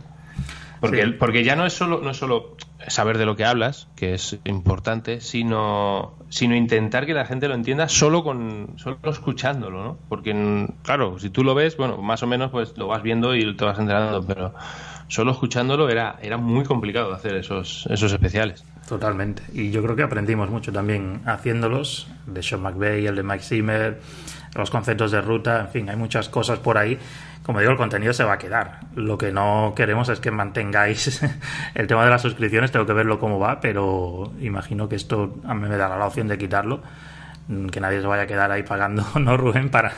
Porque, 0.79 1.07
porque 1.07 1.43
ya 1.43 1.55
no 1.55 1.65
es 1.65 1.74
solo 1.74 2.01
no 2.01 2.12
es 2.12 2.17
solo 2.17 2.55
saber 2.88 3.17
de 3.17 3.25
lo 3.25 3.36
que 3.36 3.46
hablas, 3.46 3.88
que 3.96 4.13
es 4.13 4.38
importante, 4.46 5.22
sino 5.22 6.15
sino 6.29 6.55
intentar 6.55 7.05
que 7.05 7.13
la 7.13 7.25
gente 7.25 7.48
lo 7.48 7.55
entienda 7.55 7.89
solo 7.89 8.24
con 8.24 8.74
solo 8.77 8.98
escuchándolo, 9.03 9.84
¿no? 9.84 9.98
Porque 10.10 10.67
claro, 10.84 11.19
si 11.19 11.29
tú 11.29 11.43
lo 11.43 11.55
ves, 11.55 11.77
bueno, 11.77 11.98
más 11.98 12.24
o 12.24 12.27
menos 12.27 12.51
pues 12.51 12.77
lo 12.77 12.88
vas 12.88 13.01
viendo 13.01 13.36
y 13.36 13.55
te 13.55 13.65
vas 13.65 13.79
enterando, 13.79 14.25
pero 14.25 14.53
solo 15.07 15.31
escuchándolo 15.31 15.89
era 15.89 16.17
era 16.22 16.38
muy 16.38 16.63
complicado 16.63 17.13
hacer 17.13 17.36
esos 17.36 17.88
esos 17.89 18.12
especiales. 18.12 18.63
Totalmente. 18.88 19.43
Y 19.53 19.72
yo 19.72 19.84
creo 19.84 19.96
que 19.96 20.03
aprendimos 20.03 20.50
mucho 20.50 20.72
también 20.72 21.22
haciéndolos, 21.25 22.07
de 22.25 22.41
Sean 22.41 22.62
McVeigh, 22.62 23.07
el 23.07 23.15
de 23.15 23.24
Mike 23.24 23.43
Zimmer, 23.43 24.00
los 24.55 24.69
conceptos 24.69 25.12
de 25.12 25.22
ruta, 25.22 25.60
en 25.60 25.69
fin, 25.69 25.89
hay 25.89 25.98
muchas 25.98 26.29
cosas 26.29 26.60
por 26.60 26.77
ahí 26.77 26.98
como 27.48 27.60
digo, 27.60 27.72
el 27.72 27.77
contenido 27.77 28.12
se 28.12 28.25
va 28.25 28.34
a 28.34 28.38
quedar. 28.38 28.82
Lo 28.94 29.18
que 29.18 29.32
no 29.32 29.72
queremos 29.74 30.10
es 30.10 30.20
que 30.20 30.32
mantengáis 30.32 31.22
el 31.75 31.88
tema 31.88 32.04
de 32.04 32.10
las 32.10 32.22
suscripciones, 32.22 32.74
tengo 32.74 32.86
que 32.86 32.92
verlo 32.92 33.20
cómo 33.20 33.39
va, 33.39 33.62
pero 33.62 34.34
imagino 34.42 34.89
que 34.89 34.98
esto 34.98 35.38
a 35.46 35.54
mí 35.54 35.70
me 35.70 35.77
dará 35.77 35.98
la 35.98 36.08
opción 36.08 36.27
de 36.27 36.38
quitarlo. 36.38 36.84
Mm, 37.48 37.68
que 37.68 37.80
nadie 37.80 38.01
se 38.01 38.08
vaya 38.08 38.24
a 38.24 38.27
quedar 38.27 38.51
ahí 38.51 38.63
pagando, 38.63 39.06
¿no, 39.20 39.38
Rubén? 39.38 39.70
Para... 39.70 39.94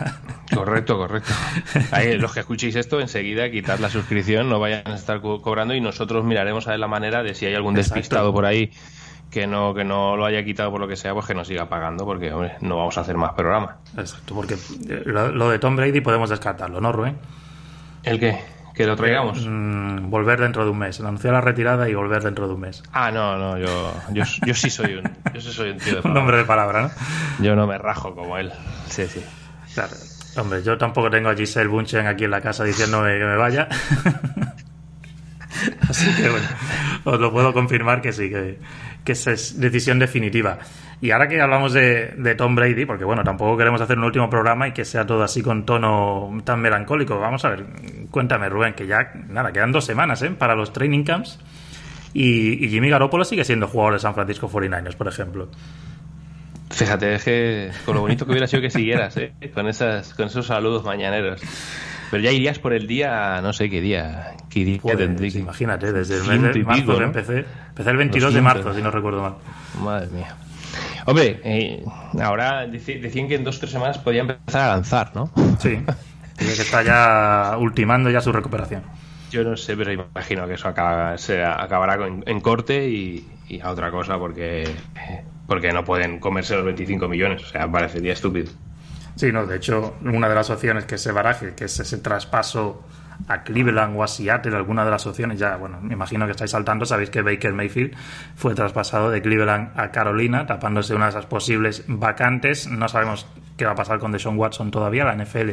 Correcto, 0.53 0.95
correcto. 0.99 1.33
los 2.19 2.33
que 2.35 2.41
escuchéis 2.41 2.75
esto, 2.75 3.01
enseguida 3.01 3.49
quitad 3.49 3.79
la 3.79 3.89
suscripción, 3.89 4.47
no 4.47 4.59
vayan 4.59 4.83
a 4.85 4.93
estar 4.93 5.19
cobrando 5.19 5.73
y 5.73 5.81
nosotros 5.81 6.23
miraremos 6.23 6.67
a 6.67 6.71
ver 6.71 6.79
la 6.79 6.87
manera 6.87 7.23
de 7.23 7.33
si 7.33 7.47
hay 7.47 7.55
algún 7.55 7.73
despistado 7.73 8.31
por 8.31 8.45
ahí 8.45 8.71
que 9.29 9.45
no 9.45 9.73
que 9.73 9.83
no 9.83 10.17
lo 10.17 10.25
haya 10.25 10.43
quitado 10.43 10.71
por 10.71 10.81
lo 10.81 10.87
que 10.87 10.95
sea, 10.95 11.13
pues 11.13 11.25
que 11.25 11.33
nos 11.33 11.47
siga 11.47 11.69
pagando, 11.69 12.05
porque 12.05 12.31
hombre, 12.31 12.55
no 12.61 12.77
vamos 12.77 12.97
a 12.97 13.01
hacer 13.01 13.17
más 13.17 13.33
programa. 13.33 13.77
Exacto, 13.97 14.35
porque 14.35 14.55
eh, 14.55 15.03
lo, 15.05 15.49
de 15.49 15.59
Tom 15.59 15.75
Brady 15.75 16.01
podemos 16.01 16.29
descartarlo, 16.29 16.81
¿no, 16.81 16.91
Rubén? 16.91 17.17
¿El 18.03 18.19
qué? 18.19 18.39
¿Que 18.73 18.87
lo 18.87 18.95
traigamos? 18.95 19.45
Mm, 19.45 20.09
volver 20.09 20.39
dentro 20.39 20.63
de 20.63 20.71
un 20.71 20.79
mes. 20.79 20.99
Anunciar 21.01 21.33
la 21.33 21.41
retirada 21.41 21.89
y 21.89 21.93
volver 21.93 22.23
dentro 22.23 22.47
de 22.47 22.53
un 22.53 22.61
mes. 22.61 22.81
Ah, 22.93 23.11
no, 23.11 23.37
no, 23.37 23.57
yo, 23.57 23.93
yo, 24.13 24.53
sí 24.53 24.69
soy 24.69 24.95
un, 24.95 25.03
yo 25.33 25.41
sí 25.41 25.51
soy 25.51 25.71
un 25.71 25.79
tío 25.79 25.97
de 25.97 26.01
palabra. 26.01 26.11
un 26.11 26.17
hombre 26.17 26.37
de 26.37 26.45
palabra, 26.45 26.81
¿no? 26.83 26.91
Yo 27.43 27.55
no 27.55 27.67
me 27.67 27.77
rajo 27.77 28.15
como 28.15 28.37
él. 28.37 28.53
Sí, 28.87 29.05
sí. 29.07 29.21
Claro. 29.73 29.91
Hombre, 30.37 30.63
yo 30.63 30.77
tampoco 30.77 31.09
tengo 31.09 31.27
a 31.29 31.35
Giselle 31.35 31.67
Bunchen 31.67 32.07
aquí 32.07 32.23
en 32.23 32.31
la 32.31 32.39
casa 32.39 32.63
diciéndome 32.63 33.17
que 33.17 33.25
me 33.25 33.35
vaya. 33.35 33.67
Así 35.89 36.15
que 36.15 36.29
bueno, 36.29 36.47
os 37.03 37.19
lo 37.19 37.31
puedo 37.31 37.53
confirmar 37.53 38.01
que 38.01 38.11
sí, 38.13 38.29
que, 38.29 38.57
que 39.03 39.11
es 39.13 39.59
decisión 39.59 39.99
definitiva. 39.99 40.59
Y 41.01 41.11
ahora 41.11 41.29
que 41.29 41.39
hablamos 41.39 41.71
de, 41.71 42.35
Tom 42.37 42.55
Brady, 42.55 42.85
porque 42.85 43.05
bueno, 43.05 43.23
tampoco 43.23 43.57
queremos 43.57 43.79
hacer 43.79 43.97
un 43.97 44.03
último 44.03 44.29
programa 44.29 44.67
y 44.67 44.73
que 44.73 44.83
sea 44.83 45.05
todo 45.05 45.23
así 45.23 45.41
con 45.41 45.65
tono 45.65 46.29
tan 46.43 46.59
melancólico. 46.59 47.17
Vamos 47.17 47.45
a 47.45 47.49
ver, 47.49 47.65
cuéntame 48.11 48.49
Rubén, 48.49 48.73
que 48.73 48.85
ya, 48.85 49.13
nada, 49.29 49.53
quedan 49.53 49.71
dos 49.71 49.85
semanas 49.85 50.21
¿eh? 50.23 50.31
para 50.31 50.55
los 50.55 50.73
training 50.73 51.03
camps 51.03 51.39
y, 52.13 52.67
Jimmy 52.67 52.89
Garoppolo 52.89 53.23
sigue 53.23 53.45
siendo 53.45 53.67
jugador 53.67 53.93
de 53.93 53.99
San 53.99 54.13
Francisco 54.13 54.49
49ers, 54.49 54.95
por 54.95 55.07
ejemplo. 55.07 55.47
Fíjate, 56.69 57.15
es 57.15 57.23
que 57.23 57.71
con 57.85 57.95
lo 57.95 58.01
bonito 58.01 58.25
que 58.25 58.31
hubiera 58.31 58.47
sido 58.47 58.61
que 58.61 58.69
siguieras, 58.69 59.15
¿eh? 59.17 59.31
con, 59.53 59.67
esas, 59.67 60.13
con 60.13 60.27
esos 60.27 60.47
saludos 60.47 60.83
mañaneros. 60.83 61.41
Pero 62.11 62.23
ya 62.23 62.31
irías 62.31 62.59
por 62.59 62.73
el 62.73 62.87
día, 62.87 63.39
no 63.41 63.53
sé 63.53 63.69
qué 63.69 63.81
día. 63.81 64.35
Qué 64.49 64.65
día 64.65 64.79
Imagínate, 65.35 65.93
desde 65.93 66.17
el 66.17 66.23
mes 66.23 66.53
de 66.53 66.63
marzo 66.63 67.01
empecé. 67.01 67.45
Empecé 67.69 67.89
el 67.89 67.97
22 67.97 68.33
de 68.33 68.41
marzo, 68.41 68.73
si 68.73 68.81
no 68.81 68.91
recuerdo 68.91 69.21
mal. 69.21 69.35
Madre 69.83 70.07
mía. 70.07 70.35
Hombre, 71.05 71.39
eh, 71.43 71.83
ahora 72.21 72.67
decían 72.67 73.27
que 73.27 73.35
en 73.35 73.43
dos 73.43 73.57
o 73.57 73.59
tres 73.59 73.71
semanas 73.71 73.97
podía 73.97 74.21
empezar 74.21 74.69
a 74.69 74.75
lanzar, 74.75 75.11
¿no? 75.15 75.31
Sí, 75.59 75.79
que 76.37 76.45
está 76.45 76.83
ya 76.83 77.57
ultimando 77.57 78.09
ya 78.09 78.21
su 78.21 78.31
recuperación. 78.31 78.83
Yo 79.31 79.43
no 79.43 79.55
sé, 79.57 79.77
pero 79.77 79.91
imagino 79.91 80.47
que 80.47 80.53
eso 80.55 80.67
acaba, 80.67 81.17
se 81.17 81.43
acabará 81.43 81.97
en 82.25 82.41
corte 82.41 82.89
y, 82.89 83.27
a 83.61 83.71
otra 83.71 83.91
cosa 83.91 84.17
porque, 84.17 84.67
porque 85.47 85.71
no 85.73 85.83
pueden 85.83 86.19
comerse 86.19 86.55
los 86.55 86.65
25 86.65 87.07
millones. 87.07 87.43
O 87.43 87.47
sea, 87.47 87.71
parecería 87.71 88.13
estúpido. 88.13 88.51
Sí, 89.19 89.33
no, 89.33 89.45
de 89.45 89.57
hecho, 89.57 89.97
una 90.05 90.29
de 90.29 90.35
las 90.35 90.49
opciones 90.49 90.85
que 90.85 90.97
se 90.97 91.11
baraje, 91.11 91.53
que 91.53 91.65
es 91.65 91.77
ese 91.77 91.97
traspaso 91.97 92.85
a 93.27 93.43
Cleveland 93.43 93.97
o 93.97 94.03
a 94.05 94.07
Seattle, 94.07 94.55
alguna 94.55 94.85
de 94.85 94.91
las 94.91 95.05
opciones, 95.07 95.37
ya, 95.37 95.57
bueno, 95.57 95.77
me 95.81 95.93
imagino 95.93 96.25
que 96.25 96.31
estáis 96.31 96.51
saltando, 96.51 96.85
sabéis 96.85 97.09
que 97.09 97.21
Baker 97.21 97.51
Mayfield 97.51 97.97
fue 98.37 98.55
traspasado 98.55 99.09
de 99.09 99.21
Cleveland 99.21 99.77
a 99.77 99.91
Carolina, 99.91 100.45
tapándose 100.45 100.95
una 100.95 101.07
de 101.07 101.09
esas 101.09 101.25
posibles 101.25 101.83
vacantes. 101.87 102.69
No 102.69 102.87
sabemos 102.87 103.27
qué 103.59 103.65
va 103.65 103.73
a 103.73 103.75
pasar 103.75 103.99
con 103.99 104.11
Deshaun 104.11 104.37
Watson 104.37 104.71
todavía, 104.71 105.03
la 105.03 105.13
NFL 105.13 105.51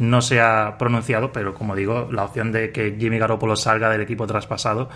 no 0.00 0.20
se 0.20 0.40
ha 0.40 0.76
pronunciado, 0.78 1.32
pero 1.32 1.54
como 1.54 1.74
digo, 1.74 2.08
la 2.12 2.24
opción 2.24 2.52
de 2.52 2.70
que 2.70 2.96
Jimmy 3.00 3.18
Garoppolo 3.18 3.56
salga 3.56 3.88
del 3.90 4.02
equipo 4.02 4.26
traspasado 4.26 4.90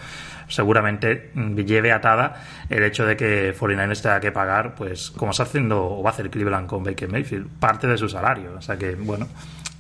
seguramente 0.47 1.31
lleve 1.35 1.93
atada 1.93 2.43
el 2.69 2.83
hecho 2.83 3.07
de 3.07 3.17
que 3.17 3.55
49ers 3.57 4.03
tenga 4.03 4.21
que 4.21 4.33
pagar, 4.33 4.75
pues 4.75 5.11
como 5.11 5.31
está 5.31 5.45
haciendo 5.45 5.83
o 5.83 6.03
va 6.03 6.11
a 6.11 6.13
hacer 6.13 6.29
Cleveland 6.29 6.67
con 6.67 6.85
Baker 6.85 7.09
Mayfield, 7.09 7.49
parte 7.59 7.87
de 7.87 7.97
su 7.97 8.09
salario. 8.09 8.55
O 8.59 8.61
sea 8.61 8.77
que, 8.77 8.95
bueno, 8.95 9.27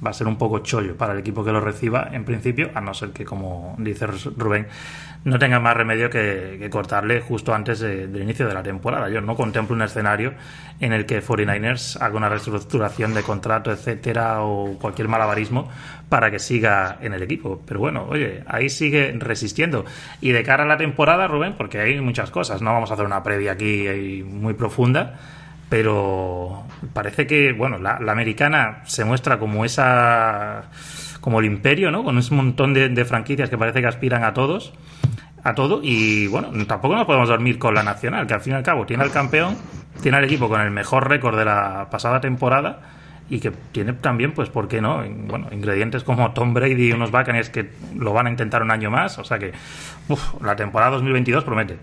va 0.04 0.10
a 0.10 0.12
ser 0.14 0.26
un 0.26 0.36
poco 0.36 0.60
chollo 0.60 0.96
para 0.96 1.12
el 1.12 1.18
equipo 1.18 1.44
que 1.44 1.52
lo 1.52 1.60
reciba 1.60 2.08
en 2.12 2.24
principio, 2.24 2.70
a 2.74 2.80
no 2.80 2.94
ser 2.94 3.10
que, 3.10 3.24
como 3.24 3.74
dice 3.78 4.06
Rubén, 4.06 4.66
no 5.24 5.38
tenga 5.38 5.60
más 5.60 5.76
remedio 5.76 6.08
que, 6.08 6.68
cortarle 6.70 7.20
justo 7.20 7.54
antes 7.54 7.80
del 7.80 8.22
inicio 8.22 8.46
de 8.48 8.54
la 8.54 8.62
temporada. 8.62 9.10
Yo 9.10 9.20
no 9.20 9.36
contemplo 9.36 9.76
un 9.76 9.82
escenario 9.82 10.32
en 10.80 10.92
el 10.92 11.04
que 11.04 11.22
49ers 11.22 12.00
haga 12.00 12.16
una 12.16 12.28
reestructuración 12.28 13.12
de 13.12 13.22
contrato, 13.22 13.70
etcétera, 13.70 14.42
o 14.42 14.78
cualquier 14.78 15.08
malabarismo 15.08 15.68
para 16.08 16.30
que 16.30 16.38
siga 16.38 16.98
en 17.02 17.12
el 17.12 17.22
equipo. 17.22 17.62
Pero 17.66 17.80
bueno, 17.80 18.06
oye, 18.08 18.44
ahí 18.46 18.70
sigue 18.70 19.14
resistiendo. 19.18 19.84
Y 20.22 20.32
de 20.32 20.42
cara 20.42 20.64
a 20.64 20.66
la 20.66 20.78
temporada, 20.78 21.28
Rubén, 21.28 21.54
porque 21.56 21.80
hay 21.80 22.00
muchas 22.00 22.30
cosas, 22.30 22.62
no 22.62 22.72
vamos 22.72 22.90
a 22.90 22.94
hacer 22.94 23.04
una 23.04 23.22
previa 23.22 23.52
aquí 23.52 24.24
muy 24.26 24.54
profunda 24.54 25.18
pero 25.70 26.64
parece 26.92 27.26
que, 27.28 27.52
bueno, 27.52 27.78
la, 27.78 27.96
americana 28.10 28.82
se 28.84 29.04
muestra 29.04 29.38
como 29.38 29.64
esa, 29.64 30.64
como 31.20 31.38
el 31.38 31.46
imperio, 31.46 31.92
¿no? 31.92 32.02
Con 32.02 32.18
un 32.18 32.24
montón 32.32 32.74
de, 32.74 33.04
franquicias 33.04 33.48
que 33.48 33.56
parece 33.56 33.80
que 33.80 33.86
aspiran 33.86 34.24
a 34.24 34.34
todos, 34.34 34.74
a 35.44 35.54
todo, 35.54 35.80
y 35.82 36.26
bueno, 36.26 36.50
tampoco 36.66 36.96
nos 36.96 37.06
podemos 37.06 37.28
dormir 37.28 37.58
con 37.58 37.72
la 37.72 37.84
nacional, 37.84 38.26
que 38.26 38.34
al 38.34 38.40
fin 38.40 38.52
y 38.54 38.56
al 38.56 38.64
cabo 38.64 38.84
tiene 38.84 39.04
al 39.04 39.12
campeón, 39.12 39.56
tiene 40.02 40.18
al 40.18 40.24
equipo 40.24 40.48
con 40.48 40.60
el 40.60 40.72
mejor 40.72 41.08
récord 41.08 41.38
de 41.38 41.44
la 41.44 41.86
pasada 41.88 42.20
temporada, 42.20 42.80
y 43.28 43.38
que 43.38 43.52
tiene 43.70 43.92
también, 43.92 44.32
pues, 44.32 44.48
¿por 44.50 44.66
qué 44.66 44.80
no? 44.80 45.04
Bueno, 45.28 45.46
ingredientes 45.52 46.02
como 46.02 46.32
Tom 46.32 46.52
Brady 46.52 46.88
y 46.88 46.92
unos 46.92 47.12
Buccaneers 47.12 47.48
que 47.48 47.70
lo 47.94 48.12
van 48.12 48.26
a 48.26 48.30
intentar 48.30 48.60
un 48.60 48.72
año 48.72 48.90
más, 48.90 49.20
o 49.20 49.24
sea 49.24 49.38
que, 49.38 49.52
la 50.42 50.56
temporada 50.56 50.90
2022 50.90 51.44
promete. 51.44 51.78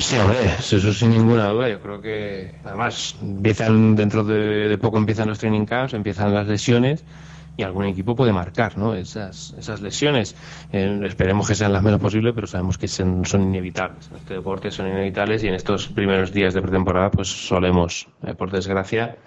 Sí, 0.00 0.16
hombre, 0.16 0.38
eso 0.58 0.92
sin 0.94 1.10
ninguna 1.10 1.48
duda. 1.48 1.68
Yo 1.68 1.80
creo 1.80 2.00
que 2.00 2.54
además 2.64 3.16
empiezan 3.20 3.96
dentro 3.96 4.24
de, 4.24 4.76
poco 4.78 4.96
empiezan 4.96 5.28
los 5.28 5.38
training 5.38 5.66
camps, 5.66 5.92
empiezan 5.92 6.32
las 6.32 6.46
lesiones 6.46 7.04
y 7.58 7.62
algún 7.62 7.84
equipo 7.84 8.16
puede 8.16 8.32
marcar 8.32 8.78
¿no? 8.78 8.94
esas, 8.94 9.54
esas 9.58 9.82
lesiones. 9.82 10.34
Esperemos 10.72 11.46
que 11.46 11.54
sean 11.54 11.74
las 11.74 11.82
menos 11.82 12.00
posibles, 12.00 12.32
pero 12.34 12.46
sabemos 12.46 12.78
que 12.78 12.88
son, 12.88 13.22
inevitables. 13.34 14.08
En 14.10 14.16
este 14.16 14.34
deporte 14.34 14.70
son 14.70 14.88
inevitables 14.88 15.44
y 15.44 15.48
en 15.48 15.54
estos 15.54 15.88
primeros 15.88 16.32
días 16.32 16.54
de 16.54 16.62
pretemporada 16.62 17.10
pues 17.10 17.28
solemos, 17.28 18.08
eh, 18.26 18.32
por 18.32 18.50
desgracia, 18.50 19.18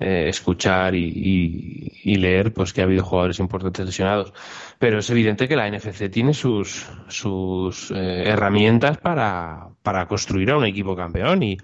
eh, 0.00 0.26
escuchar 0.28 0.94
y, 0.94 2.16
leer 2.16 2.52
pues 2.52 2.72
que 2.72 2.80
ha 2.80 2.84
habido 2.84 3.04
jugadores 3.04 3.38
importantes 3.38 3.86
lesionados. 3.86 4.32
Pero 4.78 4.98
es 4.98 5.08
evidente 5.10 5.48
que 5.48 5.56
la 5.56 5.70
NFC 5.70 6.10
tiene 6.10 6.34
sus, 6.34 6.86
sus 7.08 7.90
eh, 7.90 8.24
herramientas 8.26 8.98
para, 8.98 9.68
para 9.82 10.06
construir 10.06 10.50
a 10.50 10.58
un 10.58 10.64
equipo 10.64 10.94
campeón 10.94 11.42
y 11.42 11.58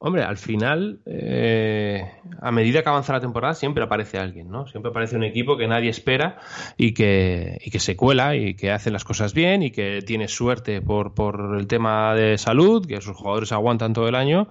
Hombre, 0.00 0.22
al 0.22 0.36
final, 0.36 1.00
eh, 1.06 2.08
a 2.40 2.52
medida 2.52 2.84
que 2.84 2.88
avanza 2.88 3.12
la 3.12 3.20
temporada, 3.20 3.54
siempre 3.54 3.82
aparece 3.82 4.16
alguien, 4.16 4.48
¿no? 4.48 4.68
Siempre 4.68 4.90
aparece 4.90 5.16
un 5.16 5.24
equipo 5.24 5.56
que 5.56 5.66
nadie 5.66 5.90
espera 5.90 6.38
y 6.76 6.94
que, 6.94 7.58
y 7.64 7.72
que 7.72 7.80
se 7.80 7.96
cuela 7.96 8.36
y 8.36 8.54
que 8.54 8.70
hace 8.70 8.92
las 8.92 9.02
cosas 9.02 9.34
bien 9.34 9.64
y 9.64 9.72
que 9.72 10.00
tiene 10.06 10.28
suerte 10.28 10.80
por, 10.82 11.14
por 11.14 11.56
el 11.58 11.66
tema 11.66 12.14
de 12.14 12.38
salud, 12.38 12.86
que 12.86 13.00
sus 13.00 13.16
jugadores 13.16 13.50
aguantan 13.50 13.92
todo 13.92 14.06
el 14.06 14.14
año. 14.14 14.46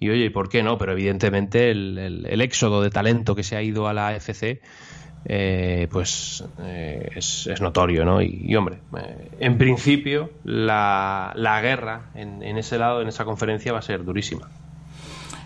Y 0.00 0.10
oye, 0.10 0.24
¿y 0.24 0.30
por 0.30 0.48
qué 0.48 0.64
no? 0.64 0.78
Pero 0.78 0.92
evidentemente 0.92 1.70
el, 1.70 2.26
el, 2.26 2.40
éxodo 2.40 2.82
de 2.82 2.90
talento 2.90 3.36
que 3.36 3.44
se 3.44 3.56
ha 3.56 3.62
ido 3.62 3.86
a 3.86 3.94
la 3.94 4.16
FC 4.16 4.60
eh, 5.28 5.88
pues 5.90 6.44
eh, 6.60 7.10
es, 7.16 7.48
notorio, 7.60 8.04
¿no? 8.04 8.22
Y, 8.22 8.54
hombre, 8.54 8.78
eh, 8.96 9.28
en 9.40 9.58
principio 9.58 10.30
la, 10.44 11.32
la 11.34 11.60
guerra 11.60 12.10
en, 12.14 12.42
ese 12.56 12.78
lado, 12.78 13.02
en 13.02 13.08
esa 13.08 13.24
conferencia, 13.24 13.72
va 13.72 13.80
a 13.80 13.82
ser 13.82 14.04
durísima. 14.04 14.48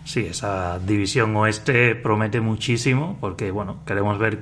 Sí, 0.04 0.26
esa 0.26 0.78
división 0.78 1.34
oeste 1.34 1.94
promete 1.94 2.42
muchísimo 2.42 3.16
porque, 3.20 3.50
bueno, 3.50 3.78
queremos 3.86 4.18
ver 4.18 4.40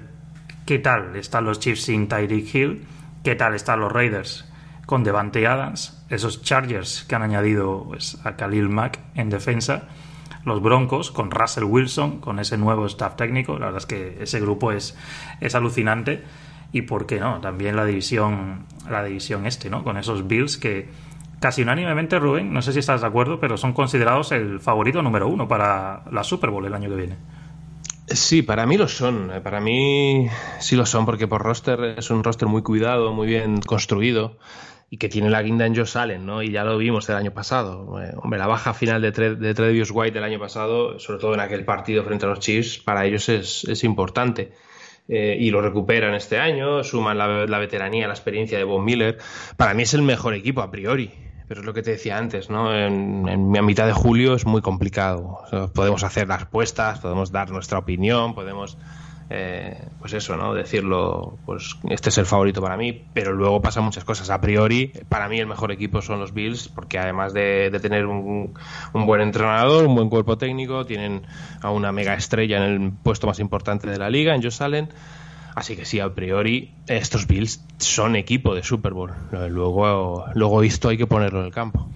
qué 0.66 0.80
tal 0.80 1.14
están 1.14 1.44
los 1.44 1.60
Chiefs 1.60 1.82
sin 1.82 2.08
Tyreek 2.08 2.52
Hill, 2.52 2.84
qué 3.22 3.36
tal 3.36 3.54
están 3.54 3.78
los 3.78 3.92
Raiders 3.92 4.44
con 4.86 5.04
Devante 5.04 5.46
Adams, 5.46 6.04
esos 6.10 6.42
Chargers 6.42 7.04
que 7.04 7.14
han 7.14 7.22
añadido 7.22 7.84
pues, 7.86 8.18
a 8.24 8.34
Khalil 8.34 8.70
Mack 8.70 8.98
en 9.14 9.30
defensa 9.30 9.88
los 10.44 10.62
Broncos 10.62 11.10
con 11.10 11.30
Russell 11.30 11.64
Wilson, 11.64 12.20
con 12.20 12.38
ese 12.38 12.56
nuevo 12.56 12.86
staff 12.86 13.16
técnico. 13.16 13.58
La 13.58 13.66
verdad 13.66 13.78
es 13.78 13.86
que 13.86 14.18
ese 14.22 14.40
grupo 14.40 14.72
es, 14.72 14.96
es 15.40 15.54
alucinante. 15.54 16.22
Y 16.72 16.82
por 16.82 17.06
qué 17.06 17.18
no, 17.18 17.40
también 17.40 17.76
la 17.76 17.84
división, 17.84 18.66
la 18.90 19.02
división 19.02 19.46
este, 19.46 19.70
¿no? 19.70 19.84
Con 19.84 19.96
esos 19.96 20.26
Bills 20.26 20.58
que 20.58 20.88
casi 21.40 21.62
unánimemente, 21.62 22.18
Rubén, 22.18 22.52
no 22.52 22.62
sé 22.62 22.72
si 22.72 22.80
estás 22.80 23.00
de 23.00 23.06
acuerdo, 23.06 23.40
pero 23.40 23.56
son 23.56 23.72
considerados 23.72 24.32
el 24.32 24.60
favorito 24.60 25.02
número 25.02 25.28
uno 25.28 25.48
para 25.48 26.02
la 26.10 26.24
Super 26.24 26.50
Bowl 26.50 26.66
el 26.66 26.74
año 26.74 26.90
que 26.90 26.96
viene. 26.96 27.16
Sí, 28.06 28.42
para 28.42 28.66
mí 28.66 28.76
lo 28.76 28.88
son. 28.88 29.30
Para 29.42 29.60
mí 29.60 30.28
sí 30.60 30.76
lo 30.76 30.86
son, 30.86 31.04
porque 31.04 31.28
por 31.28 31.42
roster 31.42 31.94
es 31.98 32.10
un 32.10 32.24
roster 32.24 32.48
muy 32.48 32.62
cuidado, 32.62 33.12
muy 33.12 33.26
bien 33.26 33.60
construido 33.60 34.36
y 34.90 34.96
que 34.96 35.08
tiene 35.08 35.28
la 35.28 35.42
guinda 35.42 35.66
en 35.66 35.76
Josh 35.76 35.98
Allen, 35.98 36.24
¿no? 36.24 36.42
Y 36.42 36.50
ya 36.50 36.64
lo 36.64 36.78
vimos 36.78 37.08
el 37.08 37.16
año 37.16 37.30
pasado. 37.32 38.00
Eh, 38.02 38.12
hombre, 38.16 38.38
la 38.38 38.46
baja 38.46 38.72
final 38.72 39.02
de, 39.02 39.10
de 39.12 39.54
Trevius 39.54 39.90
White 39.90 40.14
del 40.14 40.24
año 40.24 40.38
pasado, 40.38 40.98
sobre 40.98 41.20
todo 41.20 41.34
en 41.34 41.40
aquel 41.40 41.64
partido 41.64 42.02
frente 42.04 42.24
a 42.24 42.30
los 42.30 42.40
Chiefs, 42.40 42.78
para 42.78 43.04
ellos 43.04 43.28
es, 43.28 43.64
es 43.64 43.84
importante. 43.84 44.52
Eh, 45.08 45.36
y 45.38 45.50
lo 45.50 45.60
recuperan 45.60 46.14
este 46.14 46.38
año, 46.38 46.84
suman 46.84 47.18
la, 47.18 47.46
la, 47.46 47.58
veteranía, 47.58 48.06
la 48.06 48.14
experiencia 48.14 48.56
de 48.56 48.64
Von 48.64 48.84
Miller. 48.84 49.18
Para 49.56 49.74
mí 49.74 49.82
es 49.82 49.94
el 49.94 50.02
mejor 50.02 50.34
equipo 50.34 50.62
a 50.62 50.70
priori, 50.70 51.10
pero 51.48 51.60
es 51.60 51.66
lo 51.66 51.74
que 51.74 51.82
te 51.82 51.92
decía 51.92 52.16
antes, 52.16 52.48
¿no? 52.50 52.74
En, 52.74 53.26
en, 53.28 53.64
mitad 53.64 53.86
de 53.86 53.92
julio 53.92 54.34
es 54.34 54.46
muy 54.46 54.60
complicado. 54.60 55.40
podemos 55.74 56.02
hacer 56.02 56.28
las 56.28 56.46
puestas, 56.46 57.00
podemos 57.00 57.30
dar 57.32 57.50
nuestra 57.50 57.78
opinión, 57.78 58.34
podemos 58.34 58.76
eh, 59.30 59.76
pues 59.98 60.14
eso, 60.14 60.36
¿no? 60.36 60.54
Decirlo, 60.54 61.38
pues 61.44 61.76
este 61.90 62.08
es 62.08 62.18
el 62.18 62.24
favorito 62.24 62.62
para 62.62 62.76
mí, 62.78 63.04
pero 63.12 63.32
luego 63.32 63.60
pasan 63.60 63.84
muchas 63.84 64.04
cosas. 64.04 64.30
A 64.30 64.40
priori, 64.40 64.92
para 65.08 65.28
mí 65.28 65.38
el 65.38 65.46
mejor 65.46 65.70
equipo 65.70 66.00
son 66.00 66.20
los 66.20 66.32
Bills, 66.32 66.68
porque 66.68 66.98
además 66.98 67.34
de, 67.34 67.76
tener 67.82 68.06
un, 68.06 68.54
buen 68.92 69.20
entrenador, 69.20 69.86
un 69.86 69.94
buen 69.94 70.08
cuerpo 70.08 70.38
técnico, 70.38 70.86
tienen 70.86 71.22
a 71.60 71.70
una 71.70 71.92
mega 71.92 72.14
estrella 72.14 72.56
en 72.56 72.62
el 72.62 72.92
puesto 72.92 73.26
más 73.26 73.38
importante 73.38 73.90
de 73.90 73.98
la 73.98 74.08
liga, 74.08 74.34
en 74.34 74.42
Josh 74.42 74.62
Allen. 74.62 74.88
Así 75.54 75.76
que 75.76 75.84
sí, 75.84 76.00
a 76.00 76.14
priori, 76.14 76.72
estos 76.86 77.26
Bills 77.26 77.64
son 77.78 78.16
equipo 78.16 78.54
de 78.54 78.62
Super 78.62 78.94
Bowl. 78.94 79.12
Luego, 79.30 80.24
luego 80.34 80.62
esto 80.62 80.88
hay 80.88 80.96
que 80.96 81.06
ponerlo 81.06 81.40
en 81.40 81.46
el 81.46 81.52
campo. 81.52 81.88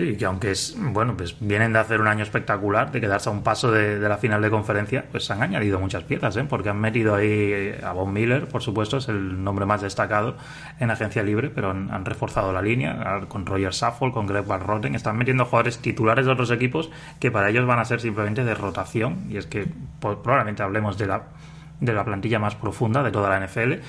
Sí, 0.00 0.16
que 0.16 0.24
aunque 0.24 0.52
es, 0.52 0.74
bueno, 0.78 1.14
pues 1.14 1.36
vienen 1.40 1.74
de 1.74 1.78
hacer 1.78 2.00
un 2.00 2.06
año 2.06 2.22
espectacular, 2.22 2.90
de 2.90 3.02
quedarse 3.02 3.28
a 3.28 3.32
un 3.32 3.42
paso 3.42 3.70
de, 3.70 3.98
la 3.98 4.16
final 4.16 4.40
de 4.40 4.48
conferencia, 4.48 5.04
pues 5.10 5.30
han 5.30 5.42
añadido 5.42 5.78
muchas 5.78 6.04
piezas, 6.04 6.34
¿eh? 6.38 6.46
porque 6.48 6.70
han 6.70 6.80
metido 6.80 7.14
ahí 7.14 7.74
a 7.84 7.92
Von 7.92 8.10
Miller, 8.10 8.48
por 8.48 8.62
supuesto, 8.62 8.96
es 8.96 9.08
el 9.10 9.44
nombre 9.44 9.66
más 9.66 9.82
destacado 9.82 10.38
en 10.78 10.90
agencia 10.90 11.22
libre, 11.22 11.50
pero 11.50 11.68
han, 11.72 12.04
reforzado 12.06 12.50
la 12.50 12.62
línea 12.62 13.26
con 13.28 13.44
Roger 13.44 13.74
Saffold, 13.74 14.14
con 14.14 14.26
Greg 14.26 14.46
Van 14.46 14.62
Roten, 14.62 14.94
están 14.94 15.18
metiendo 15.18 15.44
jugadores 15.44 15.76
titulares 15.80 16.24
de 16.24 16.32
otros 16.32 16.50
equipos 16.50 16.90
que 17.18 17.30
para 17.30 17.50
ellos 17.50 17.66
van 17.66 17.78
a 17.78 17.84
ser 17.84 18.00
simplemente 18.00 18.42
de 18.42 18.54
rotación, 18.54 19.26
y 19.28 19.36
es 19.36 19.44
que 19.44 19.66
pues, 20.00 20.16
probablemente 20.22 20.62
hablemos 20.62 20.96
de 20.96 21.08
la 21.08 21.24
de 21.80 21.94
la 21.94 22.04
plantilla 22.04 22.38
más 22.38 22.54
profunda 22.54 23.02
de 23.02 23.10
toda 23.10 23.30
la 23.30 23.46
NFL 23.46 23.80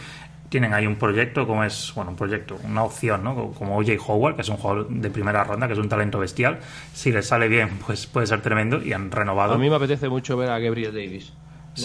tienen 0.52 0.74
ahí 0.74 0.86
un 0.86 0.98
proyecto 0.98 1.48
como 1.48 1.64
es, 1.64 1.94
bueno, 1.96 2.12
un 2.12 2.18
proyecto, 2.18 2.60
una 2.66 2.84
opción, 2.84 3.24
¿no? 3.24 3.54
Como 3.54 3.78
OJ 3.78 3.92
Howard, 4.06 4.36
que 4.36 4.42
es 4.42 4.50
un 4.50 4.58
jugador 4.58 4.90
de 4.90 5.10
primera 5.10 5.46
ronda, 5.46 5.66
que 5.66 5.74
es 5.74 5.80
un 5.80 5.88
talento 5.88 6.20
bestial. 6.20 6.60
Si 6.94 7.10
le 7.10 7.24
sale 7.24 7.48
bien, 7.48 7.70
pues 7.88 8.06
puede 8.06 8.28
ser 8.28 8.42
tremendo 8.42 8.84
y 8.84 8.92
han 8.92 9.12
renovado. 9.12 9.54
A 9.54 9.58
mí 9.58 9.70
me 9.70 9.78
apetece 9.78 10.10
mucho 10.10 10.36
ver 10.36 10.50
a 10.50 10.60
Gabriel 10.60 10.94
Davis. 10.94 11.32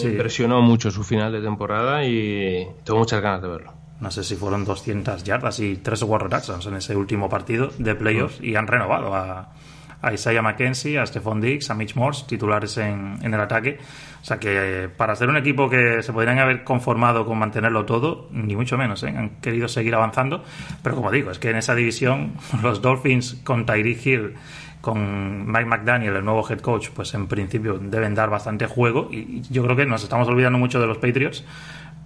Me 0.03 0.09
impresionó 0.09 0.61
mucho 0.61 0.91
su 0.91 1.05
final 1.05 1.31
de 1.31 1.39
temporada 1.39 2.03
y 2.03 2.67
tengo 2.83 2.99
muchas 2.99 3.21
ganas 3.21 3.41
de 3.41 3.47
verlo. 3.47 3.73
No 4.01 4.11
sé 4.11 4.25
si 4.25 4.35
fueron 4.35 4.65
200 4.65 5.23
yardas 5.23 5.61
y 5.61 5.77
3 5.77 6.03
o 6.03 6.07
4 6.07 6.27
touchdowns 6.27 6.65
en 6.65 6.75
ese 6.75 6.93
último 6.97 7.29
partido 7.29 7.71
de 7.77 7.95
playoffs 7.95 8.41
y 8.41 8.57
han 8.57 8.67
renovado 8.67 9.15
a, 9.15 9.53
a 10.01 10.13
Isaiah 10.13 10.41
McKenzie, 10.41 10.99
a 10.99 11.05
Stephon 11.05 11.41
Diggs, 11.41 11.69
a 11.69 11.73
Mitch 11.73 11.95
Morse, 11.95 12.25
titulares 12.27 12.77
en, 12.77 13.17
en 13.21 13.33
el 13.33 13.39
ataque. 13.39 13.77
O 14.21 14.25
sea 14.25 14.39
que 14.39 14.83
eh, 14.83 14.89
para 14.89 15.15
ser 15.15 15.29
un 15.29 15.37
equipo 15.37 15.69
que 15.69 16.03
se 16.03 16.13
podrían 16.13 16.39
haber 16.39 16.63
conformado 16.63 17.25
con 17.25 17.37
mantenerlo 17.37 17.85
todo, 17.85 18.27
ni 18.31 18.55
mucho 18.55 18.77
menos, 18.77 19.03
¿eh? 19.03 19.13
han 19.15 19.41
querido 19.41 19.67
seguir 19.67 19.95
avanzando. 19.95 20.43
Pero 20.83 20.95
como 20.95 21.11
digo, 21.11 21.31
es 21.31 21.39
que 21.39 21.49
en 21.49 21.57
esa 21.57 21.75
división 21.75 22.33
los 22.61 22.81
Dolphins 22.81 23.41
con 23.43 23.65
Tyreek 23.65 24.05
Hill 24.05 24.33
con 24.81 25.51
Mike 25.51 25.65
McDaniel, 25.65 26.15
el 26.15 26.23
nuevo 26.23 26.47
head 26.49 26.59
coach, 26.59 26.89
pues 26.93 27.13
en 27.13 27.27
principio 27.27 27.77
deben 27.77 28.15
dar 28.15 28.29
bastante 28.29 28.67
juego 28.67 29.09
y 29.11 29.41
yo 29.49 29.63
creo 29.63 29.75
que 29.75 29.85
nos 29.85 30.03
estamos 30.03 30.27
olvidando 30.29 30.59
mucho 30.59 30.79
de 30.79 30.87
los 30.87 30.97
Patriots, 30.97 31.43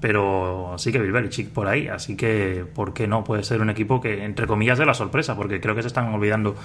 pero 0.01 0.73
sí 0.77 0.91
que 0.91 0.99
Bill 0.99 1.11
Belichick 1.11 1.49
por 1.49 1.67
ahí, 1.67 1.87
así 1.87 2.17
que 2.17 2.65
¿por 2.73 2.93
qué 2.93 3.07
no? 3.07 3.23
Puede 3.23 3.43
ser 3.43 3.61
un 3.61 3.69
equipo 3.69 4.01
que, 4.01 4.25
entre 4.25 4.47
comillas, 4.47 4.79
de 4.79 4.85
la 4.85 4.95
sorpresa, 4.95 5.35
porque 5.35 5.61
creo 5.61 5.75
que 5.75 5.83
se 5.83 5.87
están 5.87 6.13
olvidando 6.13 6.55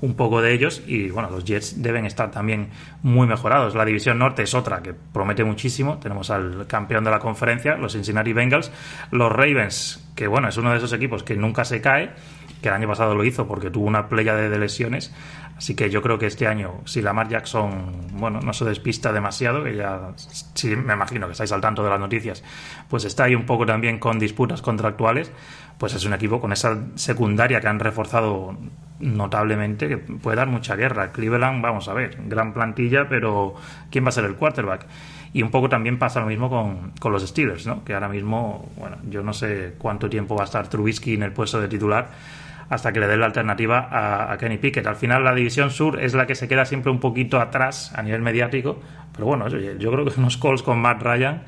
un 0.00 0.14
poco 0.14 0.40
de 0.40 0.52
ellos 0.52 0.82
y 0.86 1.10
bueno, 1.10 1.28
los 1.28 1.44
Jets 1.44 1.82
deben 1.82 2.06
estar 2.06 2.30
también 2.30 2.68
muy 3.02 3.26
mejorados. 3.26 3.74
La 3.74 3.84
división 3.84 4.18
norte 4.18 4.44
es 4.44 4.54
otra 4.54 4.80
que 4.80 4.94
promete 4.94 5.42
muchísimo, 5.44 5.98
tenemos 5.98 6.30
al 6.30 6.66
campeón 6.68 7.04
de 7.04 7.10
la 7.10 7.18
conferencia, 7.18 7.76
los 7.76 7.92
Cincinnati 7.92 8.32
Bengals, 8.32 8.70
los 9.10 9.30
Ravens, 9.30 10.08
que 10.14 10.28
bueno, 10.28 10.48
es 10.48 10.56
uno 10.56 10.70
de 10.70 10.78
esos 10.78 10.92
equipos 10.92 11.24
que 11.24 11.34
nunca 11.34 11.64
se 11.64 11.80
cae, 11.80 12.12
que 12.64 12.70
el 12.70 12.74
año 12.74 12.88
pasado 12.88 13.14
lo 13.14 13.24
hizo 13.24 13.46
porque 13.46 13.70
tuvo 13.70 13.86
una 13.86 14.08
playa 14.08 14.34
de 14.34 14.58
lesiones, 14.58 15.12
Así 15.56 15.76
que 15.76 15.88
yo 15.88 16.02
creo 16.02 16.18
que 16.18 16.26
este 16.26 16.48
año, 16.48 16.80
si 16.84 17.00
Lamar 17.00 17.28
Jackson, 17.28 18.08
bueno, 18.14 18.40
no 18.40 18.52
se 18.52 18.64
despista 18.64 19.12
demasiado, 19.12 19.62
que 19.62 19.76
ya 19.76 20.12
sí 20.16 20.74
me 20.74 20.94
imagino 20.94 21.26
que 21.26 21.32
estáis 21.32 21.52
al 21.52 21.60
tanto 21.60 21.84
de 21.84 21.90
las 21.90 22.00
noticias, 22.00 22.42
pues 22.88 23.04
está 23.04 23.24
ahí 23.24 23.36
un 23.36 23.46
poco 23.46 23.64
también 23.64 23.98
con 23.98 24.18
disputas 24.18 24.62
contractuales, 24.62 25.30
pues 25.78 25.94
es 25.94 26.04
un 26.04 26.12
equipo 26.12 26.40
con 26.40 26.52
esa 26.52 26.76
secundaria 26.96 27.60
que 27.60 27.68
han 27.68 27.78
reforzado 27.78 28.56
notablemente, 28.98 29.88
que 29.88 29.98
puede 29.98 30.36
dar 30.36 30.48
mucha 30.48 30.74
guerra. 30.74 31.12
Cleveland, 31.12 31.62
vamos 31.62 31.88
a 31.88 31.94
ver, 31.94 32.18
gran 32.26 32.52
plantilla, 32.52 33.08
pero 33.08 33.54
¿quién 33.90 34.04
va 34.04 34.08
a 34.08 34.12
ser 34.12 34.24
el 34.24 34.34
quarterback? 34.34 34.86
Y 35.32 35.42
un 35.42 35.50
poco 35.50 35.68
también 35.68 35.98
pasa 35.98 36.20
lo 36.20 36.26
mismo 36.26 36.48
con, 36.48 36.92
con, 36.98 37.12
los 37.12 37.26
Steelers, 37.26 37.66
¿no? 37.66 37.84
Que 37.84 37.94
ahora 37.94 38.08
mismo, 38.08 38.70
bueno, 38.76 38.96
yo 39.08 39.22
no 39.22 39.32
sé 39.32 39.74
cuánto 39.78 40.08
tiempo 40.08 40.36
va 40.36 40.42
a 40.42 40.44
estar 40.46 40.68
Trubisky 40.68 41.14
en 41.14 41.24
el 41.24 41.32
puesto 41.32 41.60
de 41.60 41.68
titular, 41.68 42.08
hasta 42.68 42.92
que 42.92 43.00
le 43.00 43.06
dé 43.06 43.16
la 43.16 43.26
alternativa 43.26 43.88
a, 44.30 44.36
Kenny 44.38 44.58
Pickett. 44.58 44.86
Al 44.86 44.96
final 44.96 45.24
la 45.24 45.34
división 45.34 45.70
sur 45.70 46.00
es 46.02 46.14
la 46.14 46.26
que 46.26 46.34
se 46.34 46.48
queda 46.48 46.64
siempre 46.64 46.90
un 46.90 47.00
poquito 47.00 47.40
atrás 47.40 47.92
a 47.94 48.02
nivel 48.02 48.22
mediático, 48.22 48.78
pero 49.12 49.26
bueno, 49.26 49.48
yo, 49.48 49.90
creo 49.90 50.04
que 50.04 50.18
unos 50.18 50.36
Colts 50.36 50.62
con 50.62 50.78
Matt 50.78 51.02
Ryan 51.02 51.42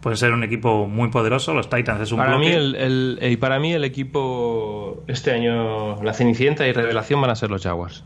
pueden 0.00 0.16
ser 0.16 0.32
un 0.32 0.42
equipo 0.42 0.86
muy 0.86 1.10
poderoso. 1.10 1.54
Los 1.54 1.68
Titans 1.68 2.00
es 2.00 2.12
un 2.12 2.18
para 2.18 2.38
Mí 2.38 2.48
el, 2.48 3.18
y 3.20 3.36
para 3.36 3.58
mí 3.58 3.72
el 3.72 3.84
equipo 3.84 5.04
este 5.06 5.32
año, 5.32 6.02
la 6.02 6.14
cenicienta 6.14 6.66
y 6.66 6.72
revelación 6.72 7.20
van 7.20 7.30
a 7.30 7.34
ser 7.34 7.50
los 7.50 7.62
Jaguars. 7.62 8.04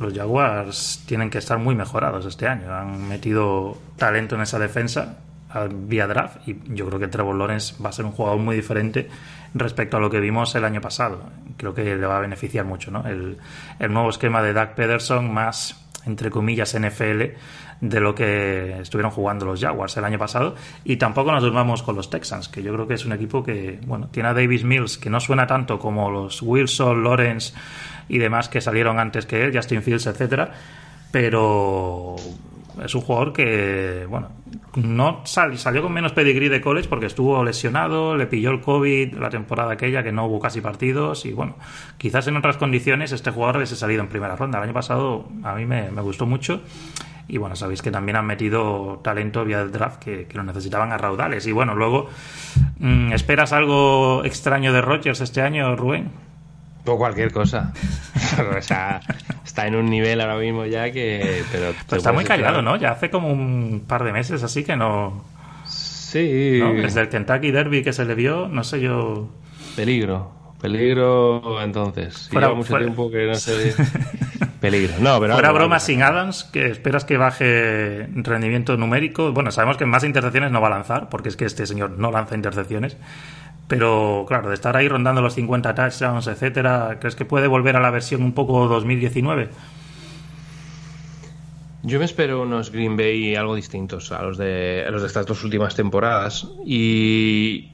Los 0.00 0.14
Jaguars 0.14 1.04
tienen 1.06 1.30
que 1.30 1.38
estar 1.38 1.58
muy 1.58 1.74
mejorados 1.74 2.26
este 2.26 2.48
año. 2.48 2.74
Han 2.74 3.08
metido 3.08 3.76
talento 3.96 4.34
en 4.34 4.40
esa 4.40 4.58
defensa 4.58 5.18
vía 5.70 6.06
draft 6.06 6.48
y 6.48 6.56
yo 6.68 6.86
creo 6.86 6.98
que 6.98 7.08
Trevor 7.08 7.36
Lawrence 7.36 7.74
va 7.82 7.90
a 7.90 7.92
ser 7.92 8.04
un 8.04 8.12
jugador 8.12 8.38
muy 8.38 8.56
diferente 8.56 9.08
respecto 9.54 9.96
a 9.96 10.00
lo 10.00 10.10
que 10.10 10.20
vimos 10.20 10.54
el 10.54 10.64
año 10.64 10.80
pasado. 10.80 11.22
Creo 11.56 11.74
que 11.74 11.96
le 11.96 12.06
va 12.06 12.18
a 12.18 12.20
beneficiar 12.20 12.64
mucho 12.64 12.90
¿no? 12.90 13.06
el, 13.06 13.38
el 13.78 13.92
nuevo 13.92 14.10
esquema 14.10 14.42
de 14.42 14.52
Doug 14.52 14.74
Pederson 14.74 15.32
más 15.32 15.78
entre 16.06 16.30
comillas 16.30 16.76
NFL 16.78 17.22
de 17.80 18.00
lo 18.00 18.14
que 18.14 18.80
estuvieron 18.80 19.10
jugando 19.10 19.44
los 19.44 19.60
Jaguars 19.60 19.96
el 19.96 20.04
año 20.04 20.18
pasado 20.18 20.54
y 20.84 20.96
tampoco 20.96 21.32
nos 21.32 21.42
durmamos 21.42 21.82
con 21.82 21.96
los 21.96 22.10
Texans 22.10 22.48
que 22.48 22.62
yo 22.62 22.72
creo 22.72 22.86
que 22.86 22.94
es 22.94 23.04
un 23.04 23.12
equipo 23.12 23.42
que 23.42 23.80
bueno 23.86 24.08
tiene 24.08 24.28
a 24.28 24.34
Davis 24.34 24.64
Mills 24.64 24.98
que 24.98 25.10
no 25.10 25.20
suena 25.20 25.46
tanto 25.46 25.78
como 25.78 26.10
los 26.10 26.42
Wilson 26.42 27.02
Lawrence 27.02 27.54
y 28.08 28.18
demás 28.18 28.48
que 28.48 28.60
salieron 28.60 28.98
antes 28.98 29.26
que 29.26 29.44
él 29.44 29.54
Justin 29.54 29.82
Fields 29.82 30.06
etcétera 30.06 30.52
pero 31.10 32.16
es 32.82 32.94
un 32.94 33.00
jugador 33.00 33.32
que, 33.32 34.06
bueno, 34.08 34.28
no 34.76 35.22
salió 35.24 35.82
con 35.82 35.92
menos 35.92 36.12
pedigrí 36.12 36.48
de 36.48 36.60
college 36.60 36.88
porque 36.88 37.06
estuvo 37.06 37.42
lesionado, 37.44 38.16
le 38.16 38.26
pilló 38.26 38.50
el 38.50 38.60
COVID 38.60 39.14
la 39.14 39.30
temporada 39.30 39.72
aquella 39.72 40.02
que 40.02 40.12
no 40.12 40.26
hubo 40.26 40.40
casi 40.40 40.60
partidos 40.60 41.26
y 41.26 41.32
bueno, 41.32 41.56
quizás 41.98 42.26
en 42.28 42.36
otras 42.36 42.56
condiciones 42.56 43.12
este 43.12 43.30
jugador 43.30 43.56
hubiese 43.56 43.76
salido 43.76 44.02
en 44.02 44.08
primera 44.08 44.36
ronda. 44.36 44.58
El 44.58 44.64
año 44.64 44.74
pasado 44.74 45.28
a 45.42 45.54
mí 45.54 45.66
me, 45.66 45.90
gustó 46.02 46.26
mucho 46.26 46.62
y 47.28 47.38
bueno, 47.38 47.56
sabéis 47.56 47.82
que 47.82 47.90
también 47.90 48.16
han 48.16 48.26
metido 48.26 49.00
talento 49.02 49.44
vía 49.44 49.60
el 49.60 49.70
draft 49.70 50.02
que, 50.02 50.26
lo 50.32 50.42
necesitaban 50.42 50.92
a 50.92 50.98
raudales. 50.98 51.46
Y 51.46 51.52
bueno, 51.52 51.74
luego, 51.74 52.08
mm, 52.78 53.12
¿esperas 53.12 53.52
algo 53.52 54.24
extraño 54.24 54.72
de 54.72 54.80
Rogers 54.80 55.20
este 55.20 55.42
año, 55.42 55.76
Rubén? 55.76 56.31
O 56.84 56.96
cualquier 56.96 57.32
cosa. 57.32 57.72
o 58.58 58.62
sea, 58.62 59.00
está 59.44 59.66
en 59.66 59.76
un 59.76 59.86
nivel 59.86 60.20
ahora 60.20 60.36
mismo 60.36 60.66
ya 60.66 60.90
que. 60.90 61.44
Pero, 61.52 61.74
está 61.96 62.12
muy 62.12 62.24
callado, 62.24 62.62
¿no? 62.62 62.76
Ya 62.76 62.90
hace 62.90 63.10
como 63.10 63.28
un 63.28 63.84
par 63.86 64.04
de 64.04 64.12
meses 64.12 64.42
así 64.42 64.64
que 64.64 64.76
no. 64.76 65.24
Sí. 65.66 66.60
Desde 66.60 67.00
el 67.00 67.08
Kentucky 67.08 67.50
Derby 67.50 67.82
que 67.82 67.92
se 67.92 68.04
le 68.04 68.14
vio, 68.14 68.48
no 68.48 68.64
sé 68.64 68.80
yo. 68.80 69.28
Peligro. 69.76 70.42
Peligro, 70.60 71.60
entonces. 71.60 72.28
Fuera, 72.30 72.52
mucho 72.54 72.76
tiempo 72.78 73.10
que 73.10 73.26
no 73.26 73.34
se 73.34 73.74
Peligro. 74.60 74.94
No, 75.00 75.18
pero. 75.18 75.34
Fuera 75.34 75.50
broma 75.50 75.80
sin 75.80 76.02
Adams, 76.02 76.44
que 76.44 76.66
esperas 76.66 77.04
que 77.04 77.16
baje 77.16 78.06
rendimiento 78.14 78.76
numérico. 78.76 79.32
Bueno, 79.32 79.50
sabemos 79.50 79.76
que 79.76 79.86
más 79.86 80.04
intercepciones 80.04 80.52
no 80.52 80.60
va 80.60 80.68
a 80.68 80.70
lanzar, 80.70 81.08
porque 81.08 81.30
es 81.30 81.36
que 81.36 81.46
este 81.46 81.66
señor 81.66 81.98
no 81.98 82.12
lanza 82.12 82.36
intercepciones. 82.36 82.96
Pero 83.72 84.26
claro, 84.28 84.50
de 84.50 84.54
estar 84.54 84.76
ahí 84.76 84.86
rondando 84.86 85.22
los 85.22 85.32
50 85.32 85.74
touchdowns, 85.74 86.26
etcétera, 86.26 86.98
¿crees 87.00 87.16
que 87.16 87.24
puede 87.24 87.46
volver 87.46 87.74
a 87.74 87.80
la 87.80 87.90
versión 87.90 88.22
un 88.22 88.32
poco 88.34 88.68
2019? 88.68 89.48
Yo 91.82 91.98
me 91.98 92.04
espero 92.04 92.42
unos 92.42 92.70
Green 92.70 92.98
Bay 92.98 93.34
algo 93.34 93.54
distintos 93.54 94.12
a 94.12 94.20
los 94.24 94.36
de, 94.36 94.84
los 94.90 95.00
de 95.00 95.06
estas 95.06 95.24
dos 95.24 95.42
últimas 95.42 95.74
temporadas 95.74 96.46
y, 96.66 97.70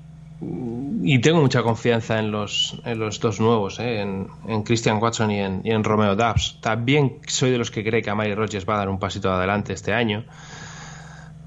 y 1.03 1.19
tengo 1.19 1.41
mucha 1.41 1.65
confianza 1.65 2.21
en 2.21 2.31
los, 2.31 2.81
en 2.85 3.01
los 3.01 3.19
dos 3.19 3.41
nuevos, 3.41 3.81
¿eh? 3.81 4.01
en, 4.01 4.63
Christian 4.63 5.03
Watson 5.03 5.33
y 5.33 5.41
en, 5.41 5.83
Romeo 5.83 6.15
Dubs. 6.15 6.61
También 6.61 7.19
soy 7.27 7.51
de 7.51 7.59
los 7.59 7.73
que 7.73 7.83
cree 7.83 8.03
que 8.03 8.11
Amari 8.11 8.37
Rogers 8.37 8.69
va 8.69 8.75
a 8.75 8.79
dar 8.79 8.89
un 8.89 9.01
pasito 9.01 9.33
adelante 9.33 9.73
este 9.73 9.93
año. 9.93 10.25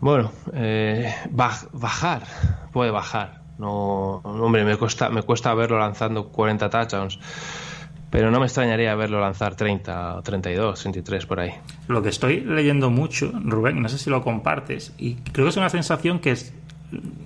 Bueno, 0.02 0.30
eh, 0.52 1.16
bajar, 1.30 2.24
puede 2.74 2.92
bajar. 2.92 3.41
No, 3.62 4.22
hombre, 4.24 4.66
me 4.66 4.76
cuesta, 4.76 5.10
me 5.10 5.22
cuesta 5.22 5.54
verlo 5.54 5.78
lanzando 5.78 6.30
40 6.30 6.68
touchdowns. 6.68 7.20
Pero 8.10 8.32
no 8.32 8.40
me 8.40 8.48
extrañaría 8.48 8.96
verlo 8.96 9.22
lanzar 9.22 9.56
30 9.56 10.16
o 10.16 10.22
32, 10.24 10.80
33 10.80 11.26
por 11.28 11.40
ahí. 11.40 11.52
Lo 11.88 12.02
que 12.02 12.10
estoy 12.10 12.42
leyendo 12.42 12.90
mucho, 12.90 13.32
Rubén, 13.46 13.80
no 13.80 13.88
sé 13.88 14.00
si 14.00 14.10
lo 14.10 14.24
compartes, 14.24 14.96
y 14.98 15.14
creo 15.32 15.46
que 15.46 15.50
es 15.52 15.58
una 15.58 15.70
sensación 15.70 16.18
que 16.18 16.32
es, 16.32 16.56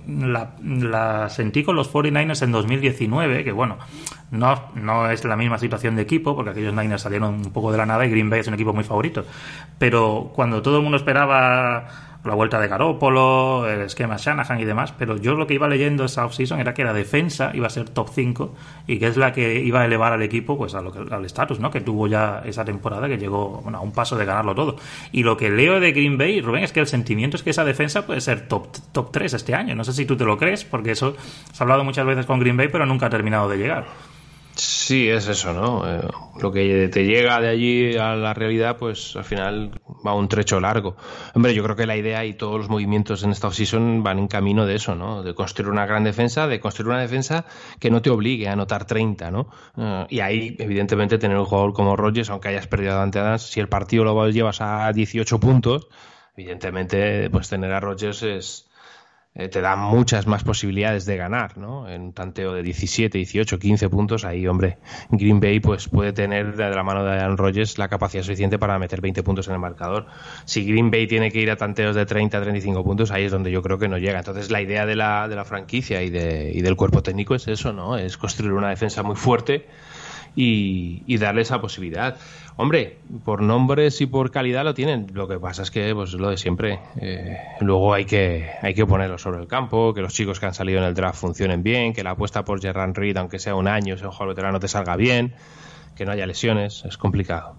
la, 0.06 1.28
sentí 1.30 1.64
con 1.64 1.74
los 1.74 1.90
49ers 1.90 2.42
en 2.42 2.52
2019, 2.52 3.42
que 3.42 3.52
bueno, 3.52 3.78
no, 4.30 4.62
no 4.74 5.10
es 5.10 5.24
la 5.24 5.36
misma 5.36 5.58
situación 5.58 5.96
de 5.96 6.02
equipo, 6.02 6.36
porque 6.36 6.50
aquellos 6.50 6.74
Niners 6.74 7.00
salieron 7.00 7.34
un 7.46 7.50
poco 7.50 7.72
de 7.72 7.78
la 7.78 7.86
nada 7.86 8.04
y 8.04 8.10
Green 8.10 8.28
Bay 8.28 8.40
es 8.40 8.46
un 8.46 8.54
equipo 8.54 8.74
muy 8.74 8.84
favorito. 8.84 9.24
Pero 9.78 10.32
cuando 10.34 10.60
todo 10.60 10.76
el 10.76 10.82
mundo 10.82 10.98
esperaba 10.98 12.15
la 12.26 12.34
vuelta 12.34 12.60
de 12.60 12.68
Garópolo, 12.68 13.68
el 13.68 13.82
esquema 13.82 14.16
Shanahan 14.16 14.60
y 14.60 14.64
demás, 14.64 14.92
pero 14.98 15.16
yo 15.16 15.34
lo 15.34 15.46
que 15.46 15.54
iba 15.54 15.68
leyendo 15.68 16.04
esa 16.04 16.24
offseason 16.24 16.60
era 16.60 16.74
que 16.74 16.84
la 16.84 16.92
defensa 16.92 17.50
iba 17.54 17.66
a 17.66 17.70
ser 17.70 17.88
top 17.88 18.10
5 18.12 18.54
y 18.86 18.98
que 18.98 19.06
es 19.06 19.16
la 19.16 19.32
que 19.32 19.60
iba 19.60 19.80
a 19.80 19.84
elevar 19.84 20.12
al 20.12 20.22
equipo 20.22 20.56
pues 20.56 20.74
a 20.74 20.80
lo 20.80 20.92
al 21.10 21.24
estatus 21.24 21.60
¿no? 21.60 21.70
que 21.70 21.80
tuvo 21.80 22.06
ya 22.06 22.42
esa 22.44 22.64
temporada 22.64 23.08
que 23.08 23.18
llegó 23.18 23.60
bueno, 23.62 23.78
a 23.78 23.80
un 23.80 23.92
paso 23.92 24.16
de 24.16 24.24
ganarlo 24.24 24.54
todo. 24.54 24.76
Y 25.12 25.22
lo 25.22 25.36
que 25.36 25.50
leo 25.50 25.80
de 25.80 25.92
Green 25.92 26.18
Bay, 26.18 26.40
Rubén, 26.40 26.64
es 26.64 26.72
que 26.72 26.80
el 26.80 26.86
sentimiento 26.86 27.36
es 27.36 27.42
que 27.42 27.50
esa 27.50 27.64
defensa 27.64 28.06
puede 28.06 28.20
ser 28.20 28.48
top, 28.48 28.68
top 28.92 29.10
3 29.12 29.34
este 29.34 29.54
año. 29.54 29.74
No 29.74 29.84
sé 29.84 29.92
si 29.92 30.06
tú 30.06 30.16
te 30.16 30.24
lo 30.24 30.38
crees, 30.38 30.64
porque 30.64 30.92
eso 30.92 31.16
se 31.52 31.62
ha 31.62 31.64
hablado 31.64 31.84
muchas 31.84 32.06
veces 32.06 32.26
con 32.26 32.40
Green 32.40 32.56
Bay, 32.56 32.68
pero 32.68 32.86
nunca 32.86 33.06
ha 33.06 33.10
terminado 33.10 33.48
de 33.48 33.58
llegar. 33.58 33.86
Sí, 34.58 35.08
es 35.10 35.28
eso, 35.28 35.52
¿no? 35.52 35.86
Eh, 35.86 36.00
lo 36.40 36.50
que 36.50 36.88
te 36.88 37.04
llega 37.04 37.40
de 37.40 37.48
allí 37.48 37.96
a 37.98 38.14
la 38.14 38.32
realidad, 38.32 38.78
pues 38.78 39.14
al 39.14 39.24
final 39.24 39.70
va 40.06 40.14
un 40.14 40.28
trecho 40.28 40.60
largo. 40.60 40.96
Hombre, 41.34 41.54
yo 41.54 41.62
creo 41.62 41.76
que 41.76 41.84
la 41.84 41.96
idea 41.96 42.24
y 42.24 42.32
todos 42.32 42.56
los 42.58 42.70
movimientos 42.70 43.22
en 43.22 43.32
esta 43.32 43.48
offseason 43.48 44.02
van 44.02 44.18
en 44.18 44.28
camino 44.28 44.64
de 44.64 44.76
eso, 44.76 44.94
¿no? 44.94 45.22
De 45.22 45.34
construir 45.34 45.70
una 45.70 45.84
gran 45.84 46.04
defensa, 46.04 46.46
de 46.46 46.58
construir 46.58 46.88
una 46.88 47.00
defensa 47.00 47.44
que 47.78 47.90
no 47.90 48.00
te 48.00 48.08
obligue 48.08 48.48
a 48.48 48.52
anotar 48.52 48.86
30, 48.86 49.30
¿no? 49.30 49.48
Eh, 49.76 50.06
y 50.08 50.20
ahí, 50.20 50.56
evidentemente, 50.58 51.18
tener 51.18 51.36
un 51.36 51.44
jugador 51.44 51.74
como 51.74 51.94
Rogers, 51.94 52.30
aunque 52.30 52.48
hayas 52.48 52.66
perdido 52.66 52.98
ante 52.98 53.18
Adams, 53.18 53.42
si 53.42 53.60
el 53.60 53.68
partido 53.68 54.04
lo 54.04 54.30
llevas 54.30 54.62
a 54.62 54.90
18 54.90 55.38
puntos, 55.38 55.88
evidentemente, 56.34 57.28
pues 57.28 57.50
tener 57.50 57.72
a 57.72 57.80
Rogers 57.80 58.22
es 58.22 58.65
eh, 59.38 59.48
te 59.48 59.60
da 59.60 59.76
muchas 59.76 60.26
más 60.26 60.44
posibilidades 60.44 61.04
de 61.04 61.18
ganar, 61.18 61.58
¿no? 61.58 61.88
En 61.88 62.00
un 62.00 62.12
tanteo 62.14 62.54
de 62.54 62.62
17, 62.62 63.18
18, 63.18 63.58
15 63.58 63.90
puntos, 63.90 64.24
ahí, 64.24 64.46
hombre, 64.46 64.78
Green 65.10 65.40
Bay 65.40 65.60
pues 65.60 65.88
puede 65.88 66.14
tener 66.14 66.56
de 66.56 66.70
la 66.70 66.82
mano 66.82 67.04
de 67.04 67.12
Aaron 67.12 67.36
Rodgers 67.36 67.76
la 67.76 67.88
capacidad 67.88 68.22
suficiente 68.22 68.58
para 68.58 68.78
meter 68.78 69.02
20 69.02 69.22
puntos 69.22 69.46
en 69.48 69.54
el 69.54 69.60
marcador. 69.60 70.06
Si 70.46 70.64
Green 70.64 70.90
Bay 70.90 71.06
tiene 71.06 71.30
que 71.30 71.40
ir 71.40 71.50
a 71.50 71.56
tanteos 71.56 71.94
de 71.94 72.06
30, 72.06 72.40
35 72.40 72.82
puntos, 72.82 73.10
ahí 73.10 73.24
es 73.24 73.32
donde 73.32 73.50
yo 73.50 73.60
creo 73.60 73.78
que 73.78 73.88
no 73.88 73.98
llega. 73.98 74.18
Entonces, 74.18 74.50
la 74.50 74.62
idea 74.62 74.86
de 74.86 74.96
la, 74.96 75.28
de 75.28 75.36
la 75.36 75.44
franquicia 75.44 76.02
y, 76.02 76.08
de, 76.08 76.50
y 76.54 76.62
del 76.62 76.76
cuerpo 76.76 77.02
técnico 77.02 77.34
es 77.34 77.46
eso, 77.46 77.74
¿no? 77.74 77.98
Es 77.98 78.16
construir 78.16 78.54
una 78.54 78.70
defensa 78.70 79.02
muy 79.02 79.16
fuerte 79.16 79.66
y, 80.36 81.16
darle 81.16 81.42
esa 81.42 81.60
posibilidad. 81.60 82.16
Hombre, 82.56 82.98
por 83.24 83.42
nombres 83.42 84.00
y 84.00 84.06
por 84.06 84.30
calidad 84.30 84.64
lo 84.64 84.74
tienen. 84.74 85.08
Lo 85.12 85.26
que 85.26 85.38
pasa 85.38 85.62
es 85.62 85.70
que, 85.70 85.94
pues 85.94 86.12
lo 86.12 86.30
de 86.30 86.36
siempre. 86.36 86.78
Eh, 87.00 87.36
luego 87.60 87.94
hay 87.94 88.04
que, 88.04 88.50
hay 88.62 88.74
que 88.74 88.86
ponerlo 88.86 89.18
sobre 89.18 89.40
el 89.40 89.48
campo, 89.48 89.92
que 89.94 90.02
los 90.02 90.12
chicos 90.12 90.38
que 90.38 90.46
han 90.46 90.54
salido 90.54 90.78
en 90.78 90.84
el 90.84 90.94
draft 90.94 91.18
funcionen 91.18 91.62
bien, 91.62 91.92
que 91.92 92.04
la 92.04 92.10
apuesta 92.10 92.44
por 92.44 92.60
Gerran 92.60 92.94
Reed, 92.94 93.16
aunque 93.16 93.38
sea 93.38 93.54
un 93.54 93.66
año, 93.66 93.96
sea 93.96 94.08
un 94.08 94.12
jugador 94.12 94.34
veterano, 94.34 94.60
te 94.60 94.68
salga 94.68 94.96
bien, 94.96 95.34
que 95.96 96.04
no 96.04 96.12
haya 96.12 96.26
lesiones. 96.26 96.84
Es 96.84 96.98
complicado. 96.98 97.56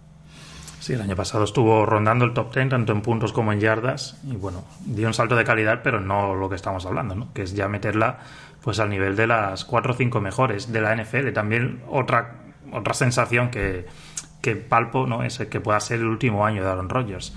Sí, 0.79 0.93
el 0.93 1.01
año 1.01 1.15
pasado 1.15 1.43
estuvo 1.43 1.85
rondando 1.85 2.23
el 2.23 2.33
top 2.33 2.53
10 2.53 2.69
tanto 2.69 2.93
en 2.93 3.01
puntos 3.01 3.33
como 3.33 3.51
en 3.51 3.59
yardas 3.59 4.21
y 4.23 4.37
bueno, 4.37 4.63
dio 4.85 5.07
un 5.07 5.13
salto 5.13 5.35
de 5.35 5.43
calidad, 5.43 5.81
pero 5.83 5.99
no 5.99 6.35
lo 6.35 6.47
que 6.47 6.55
estamos 6.55 6.85
hablando, 6.85 7.13
¿no? 7.13 7.33
que 7.33 7.41
es 7.41 7.55
ya 7.55 7.67
meterla 7.67 8.19
pues 8.61 8.79
al 8.79 8.89
nivel 8.89 9.15
de 9.15 9.27
las 9.27 9.65
4 9.65 9.93
o 9.93 9.95
5 9.95 10.21
mejores 10.21 10.71
de 10.71 10.81
la 10.81 10.95
NFL. 10.95 11.31
También 11.33 11.81
otra 11.89 12.46
otra 12.71 12.93
sensación 12.93 13.49
que, 13.49 13.85
que 14.41 14.55
palpo 14.55 15.07
no 15.07 15.23
es 15.23 15.37
que 15.37 15.59
pueda 15.59 15.79
ser 15.79 15.99
el 15.99 16.07
último 16.07 16.45
año 16.45 16.63
de 16.63 16.69
Aaron 16.69 16.89
Rodgers. 16.89 17.35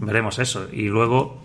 Veremos 0.00 0.38
eso. 0.38 0.68
Y 0.72 0.88
luego, 0.88 1.40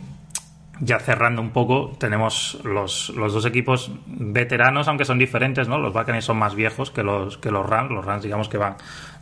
ya 0.79 0.99
cerrando 0.99 1.41
un 1.41 1.51
poco, 1.51 1.95
tenemos 1.99 2.59
los, 2.63 3.09
los 3.09 3.33
dos 3.33 3.45
equipos 3.45 3.91
veteranos, 4.05 4.87
aunque 4.87 5.05
son 5.05 5.19
diferentes, 5.19 5.67
¿no? 5.67 5.77
Los 5.77 5.93
Buccaneers 5.93 6.25
son 6.25 6.37
más 6.37 6.55
viejos 6.55 6.91
que 6.91 7.03
los, 7.03 7.37
que 7.37 7.51
los 7.51 7.67
Rams. 7.67 7.91
Los 7.91 8.05
Rams, 8.05 8.23
digamos 8.23 8.49
que 8.49 8.57
van 8.57 8.75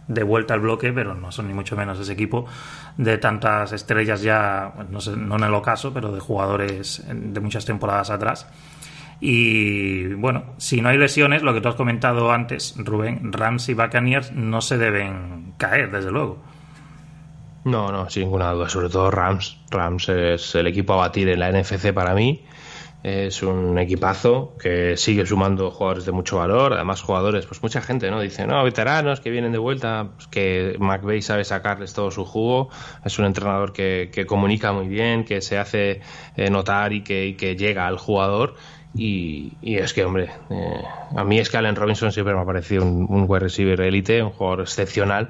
de 0.08 0.24
vuelta 0.24 0.54
al 0.54 0.60
bloque, 0.60 0.92
pero 0.92 1.14
no 1.14 1.32
son 1.32 1.48
ni 1.48 1.54
mucho 1.54 1.76
menos 1.76 2.00
ese 2.00 2.14
equipo 2.14 2.46
de 2.98 3.18
tantas 3.18 3.72
estrellas 3.72 4.22
ya, 4.22 4.74
no, 4.90 5.00
no 5.16 5.36
en 5.36 5.44
el 5.44 5.54
ocaso, 5.54 5.94
pero 5.94 6.12
de 6.12 6.20
jugadores 6.20 7.04
de 7.08 7.40
muchas 7.40 7.66
temporadas 7.66 8.10
atrás. 8.10 8.48
Y 9.24 10.16
bueno, 10.16 10.56
si 10.58 10.82
no 10.82 10.90
hay 10.90 10.98
lesiones, 10.98 11.44
lo 11.44 11.54
que 11.54 11.62
tú 11.62 11.70
has 11.70 11.76
comentado 11.76 12.32
antes, 12.32 12.74
Rubén, 12.76 13.32
Rams 13.32 13.70
y 13.70 13.76
Buccaneers 13.76 14.32
no 14.32 14.62
se 14.62 14.80
deben 14.80 15.54
caer, 15.58 15.92
desde 15.92 16.10
luego. 16.10 16.40
No, 17.64 17.92
no, 17.92 18.10
sin 18.10 18.24
ninguna 18.24 18.52
duda, 18.52 18.68
sobre 18.68 18.90
todo 18.90 19.12
Rams. 19.12 19.60
Rams 19.70 20.10
es 20.10 20.56
el 20.56 20.66
equipo 20.66 20.94
a 20.94 20.98
batir 20.98 21.30
en 21.30 21.40
la 21.40 21.52
NFC 21.52 21.94
para 21.94 22.16
mí. 22.16 22.44
Es 23.04 23.44
un 23.44 23.78
equipazo 23.78 24.56
que 24.60 24.98
sigue 24.98 25.26
sumando 25.26 25.70
jugadores 25.72 26.06
de 26.06 26.12
mucho 26.12 26.38
valor, 26.38 26.74
además 26.74 27.02
jugadores, 27.02 27.48
pues 27.48 27.62
mucha 27.62 27.82
gente, 27.82 28.10
¿no? 28.12 28.22
Dice, 28.22 28.46
no, 28.46 28.64
veteranos 28.64 29.20
que 29.22 29.32
vienen 29.32 29.52
de 29.52 29.58
vuelta, 29.58 30.10
pues 30.16 30.28
que 30.28 30.76
McVeigh 30.80 31.24
sabe 31.24 31.44
sacarles 31.44 31.94
todo 31.94 32.12
su 32.12 32.26
jugo, 32.26 32.70
es 33.04 33.18
un 33.18 33.26
entrenador 33.26 33.74
que, 33.74 34.12
que 34.14 34.28
comunica 34.28 34.72
muy 34.72 34.88
bien, 34.88 35.26
que 35.26 35.42
se 35.42 35.58
hace 35.58 36.02
eh, 36.36 36.50
notar 36.52 36.94
y 36.94 37.02
que, 37.02 37.26
y 37.26 37.34
que 37.36 37.56
llega 37.56 37.88
al 37.88 37.98
jugador 37.98 38.56
y, 38.94 39.54
es 39.62 39.94
que, 39.94 40.04
hombre, 40.04 40.30
eh, 40.50 40.84
a 41.16 41.24
mí 41.24 41.40
es 41.40 41.50
que 41.50 41.58
Allen 41.58 41.76
Robinson 41.76 42.12
siempre 42.12 42.34
me 42.34 42.42
ha 42.42 42.46
parecido 42.46 42.84
un, 42.84 43.06
un 43.10 43.26
wide 43.28 43.40
receiver 43.40 43.80
élite, 43.82 44.22
un 44.22 44.32
jugador 44.32 44.62
excepcional 44.62 45.30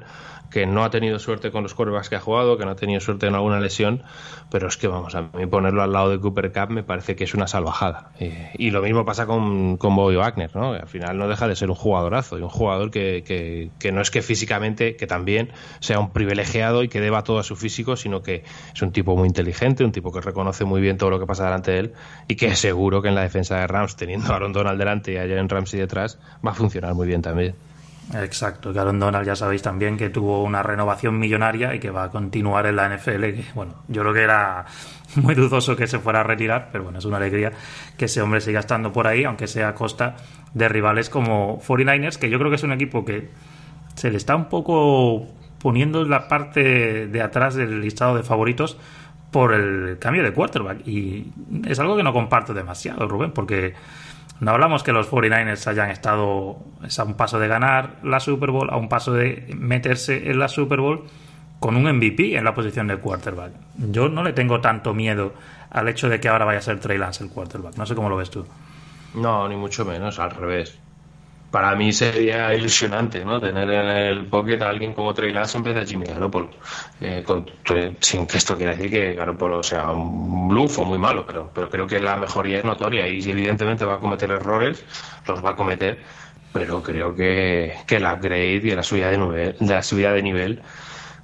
que 0.52 0.66
no 0.66 0.84
ha 0.84 0.90
tenido 0.90 1.18
suerte 1.18 1.50
con 1.50 1.62
los 1.62 1.74
quarterbacks 1.74 2.10
que 2.10 2.16
ha 2.16 2.20
jugado, 2.20 2.58
que 2.58 2.64
no 2.64 2.72
ha 2.72 2.76
tenido 2.76 3.00
suerte 3.00 3.26
en 3.26 3.34
alguna 3.34 3.58
lesión, 3.58 4.02
pero 4.50 4.68
es 4.68 4.76
que 4.76 4.86
vamos, 4.86 5.14
a 5.14 5.22
mí 5.22 5.46
ponerlo 5.46 5.82
al 5.82 5.92
lado 5.92 6.10
de 6.10 6.20
Cooper 6.20 6.52
Cup 6.52 6.70
me 6.70 6.82
parece 6.82 7.16
que 7.16 7.24
es 7.24 7.34
una 7.34 7.46
salvajada. 7.46 8.12
Y 8.58 8.70
lo 8.70 8.82
mismo 8.82 9.04
pasa 9.04 9.26
con, 9.26 9.78
con 9.78 9.96
Bobby 9.96 10.16
Wagner, 10.16 10.54
¿no? 10.54 10.74
Al 10.74 10.86
final 10.86 11.16
no 11.18 11.26
deja 11.26 11.48
de 11.48 11.56
ser 11.56 11.70
un 11.70 11.74
jugadorazo 11.74 12.38
y 12.38 12.42
un 12.42 12.50
jugador 12.50 12.90
que, 12.90 13.24
que, 13.26 13.70
que, 13.78 13.92
no 13.92 14.02
es 14.02 14.10
que 14.10 14.20
físicamente, 14.20 14.96
que 14.96 15.06
también 15.06 15.50
sea 15.80 15.98
un 15.98 16.12
privilegiado 16.12 16.82
y 16.82 16.88
que 16.88 17.00
deba 17.00 17.24
todo 17.24 17.38
a 17.38 17.42
su 17.42 17.56
físico, 17.56 17.96
sino 17.96 18.22
que 18.22 18.44
es 18.74 18.82
un 18.82 18.92
tipo 18.92 19.16
muy 19.16 19.28
inteligente, 19.28 19.84
un 19.84 19.92
tipo 19.92 20.12
que 20.12 20.20
reconoce 20.20 20.64
muy 20.64 20.82
bien 20.82 20.98
todo 20.98 21.08
lo 21.08 21.18
que 21.18 21.26
pasa 21.26 21.44
delante 21.44 21.70
de 21.70 21.78
él 21.78 21.92
y 22.28 22.36
que 22.36 22.54
seguro 22.56 23.00
que 23.00 23.08
en 23.08 23.14
la 23.14 23.22
defensa 23.22 23.56
de 23.56 23.66
Rams, 23.66 23.96
teniendo 23.96 24.32
a 24.32 24.36
Aaron 24.36 24.52
Donald 24.52 24.78
delante 24.78 25.12
y 25.12 25.16
a 25.16 25.22
Jalen 25.22 25.48
Ramsey 25.48 25.80
detrás, 25.80 26.18
va 26.46 26.50
a 26.50 26.54
funcionar 26.54 26.94
muy 26.94 27.06
bien 27.06 27.22
también. 27.22 27.54
Exacto, 28.14 28.72
que 28.72 28.80
Donald 28.80 29.24
ya 29.24 29.36
sabéis 29.36 29.62
también 29.62 29.96
que 29.96 30.10
tuvo 30.10 30.42
una 30.42 30.62
renovación 30.62 31.18
millonaria 31.18 31.74
y 31.74 31.78
que 31.78 31.90
va 31.90 32.04
a 32.04 32.10
continuar 32.10 32.66
en 32.66 32.76
la 32.76 32.88
NFL. 32.94 33.24
Bueno, 33.54 33.74
yo 33.88 34.02
creo 34.02 34.12
que 34.12 34.22
era 34.22 34.66
muy 35.16 35.34
dudoso 35.34 35.76
que 35.76 35.86
se 35.86 35.98
fuera 35.98 36.20
a 36.20 36.22
retirar, 36.24 36.68
pero 36.72 36.84
bueno, 36.84 36.98
es 36.98 37.04
una 37.04 37.18
alegría 37.18 37.52
que 37.96 38.06
ese 38.06 38.20
hombre 38.20 38.40
siga 38.40 38.60
estando 38.60 38.92
por 38.92 39.06
ahí, 39.06 39.24
aunque 39.24 39.46
sea 39.46 39.68
a 39.68 39.74
costa 39.74 40.16
de 40.52 40.68
rivales 40.68 41.08
como 41.08 41.60
49ers, 41.60 42.18
que 42.18 42.28
yo 42.28 42.38
creo 42.38 42.50
que 42.50 42.56
es 42.56 42.62
un 42.64 42.72
equipo 42.72 43.04
que 43.04 43.30
se 43.94 44.10
le 44.10 44.16
está 44.16 44.36
un 44.36 44.48
poco 44.48 45.28
poniendo 45.58 46.02
en 46.02 46.10
la 46.10 46.28
parte 46.28 47.06
de 47.06 47.22
atrás 47.22 47.54
del 47.54 47.80
listado 47.80 48.16
de 48.16 48.24
favoritos 48.24 48.76
por 49.30 49.54
el 49.54 49.98
cambio 49.98 50.22
de 50.22 50.32
quarterback. 50.32 50.86
Y 50.86 51.32
es 51.66 51.78
algo 51.78 51.96
que 51.96 52.02
no 52.02 52.12
comparto 52.12 52.52
demasiado, 52.52 53.08
Rubén, 53.08 53.30
porque 53.32 53.74
no 54.40 54.50
hablamos 54.50 54.82
que 54.82 54.92
los 54.92 55.10
49ers 55.10 55.66
hayan 55.66 55.90
estado 55.90 56.58
a 56.98 57.02
un 57.04 57.14
paso 57.14 57.38
de 57.38 57.48
ganar 57.48 57.96
la 58.02 58.20
Super 58.20 58.50
Bowl, 58.50 58.70
a 58.70 58.76
un 58.76 58.88
paso 58.88 59.12
de 59.12 59.54
meterse 59.56 60.30
en 60.30 60.38
la 60.38 60.48
Super 60.48 60.80
Bowl 60.80 61.04
con 61.60 61.76
un 61.76 61.84
MVP 61.84 62.36
en 62.36 62.44
la 62.44 62.54
posición 62.54 62.88
de 62.88 62.96
quarterback. 62.96 63.52
Yo 63.90 64.08
no 64.08 64.24
le 64.24 64.32
tengo 64.32 64.60
tanto 64.60 64.94
miedo 64.94 65.32
al 65.70 65.88
hecho 65.88 66.08
de 66.08 66.20
que 66.20 66.28
ahora 66.28 66.44
vaya 66.44 66.58
a 66.58 66.62
ser 66.62 66.80
Trey 66.80 66.98
Lance 66.98 67.22
el 67.22 67.30
quarterback. 67.30 67.76
No 67.76 67.86
sé 67.86 67.94
cómo 67.94 68.08
lo 68.08 68.16
ves 68.16 68.30
tú. 68.30 68.44
No, 69.14 69.48
ni 69.48 69.56
mucho 69.56 69.84
menos, 69.84 70.18
al 70.18 70.32
revés 70.32 70.78
para 71.52 71.76
mí 71.76 71.92
sería 71.92 72.54
ilusionante, 72.54 73.22
¿no? 73.26 73.38
Tener 73.38 73.70
en 73.70 73.88
el 73.88 74.26
pocket 74.26 74.60
a 74.62 74.70
alguien 74.70 74.94
como 74.94 75.12
Trey 75.12 75.34
Lance 75.34 75.58
en 75.58 75.64
vez 75.64 75.74
de 75.74 75.84
Jimmy 75.84 76.06
Garoppolo. 76.06 76.48
Eh, 76.98 77.22
sin 78.00 78.26
que 78.26 78.38
esto 78.38 78.56
quiera 78.56 78.74
decir 78.74 78.90
que 78.90 79.12
Garoppolo 79.12 79.62
sea 79.62 79.90
un 79.90 80.48
bluff 80.48 80.78
o 80.78 80.84
muy 80.86 80.98
malo, 80.98 81.26
pero, 81.26 81.50
pero 81.54 81.68
creo 81.68 81.86
que 81.86 82.00
la 82.00 82.16
mejoría 82.16 82.58
es 82.58 82.64
notoria 82.64 83.06
y 83.06 83.20
evidentemente 83.30 83.84
va 83.84 83.96
a 83.96 83.98
cometer 83.98 84.30
errores, 84.30 84.82
los 85.28 85.44
va 85.44 85.50
a 85.50 85.54
cometer, 85.54 85.98
pero 86.54 86.82
creo 86.82 87.14
que, 87.14 87.74
que 87.86 87.96
el 87.96 88.04
upgrade 88.06 88.62
y 88.64 88.74
la 88.74 88.82
subida 88.82 89.10
de 89.10 89.18
nivel, 89.18 89.56
la 89.60 89.82
subida 89.82 90.12
de 90.14 90.22
nivel 90.22 90.62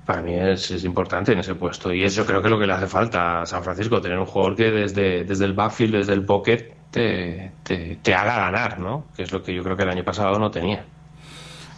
para 0.05 0.21
mí 0.21 0.35
es, 0.35 0.71
es, 0.71 0.85
importante 0.85 1.33
en 1.33 1.39
ese 1.39 1.55
puesto. 1.55 1.91
Y 1.91 2.05
eso 2.05 2.27
creo 2.27 2.43
que 2.43 2.49
es 2.49 2.51
lo 2.51 2.59
que 2.59 2.67
le 2.67 2.75
hace 2.75 2.87
falta 2.87 3.41
a 3.41 3.47
San 3.47 3.65
Francisco, 3.65 4.03
tener 4.03 4.19
un 4.19 4.27
jugador 4.27 4.57
que 4.57 4.71
desde, 4.71 5.25
desde 5.25 5.47
el 5.47 5.55
backfield, 5.55 5.95
desde 5.97 6.13
el 6.13 6.27
pocket, 6.27 6.78
te, 6.91 7.53
te, 8.03 8.15
haga 8.15 8.37
ganar, 8.37 8.79
¿no? 8.79 9.07
Que 9.17 9.23
es 9.23 9.33
lo 9.33 9.43
que 9.43 9.55
yo 9.55 9.63
creo 9.63 9.77
que 9.77 9.83
el 9.83 9.91
año 9.91 10.05
pasado 10.05 10.39
no 10.39 10.51
tenía. 10.51 10.85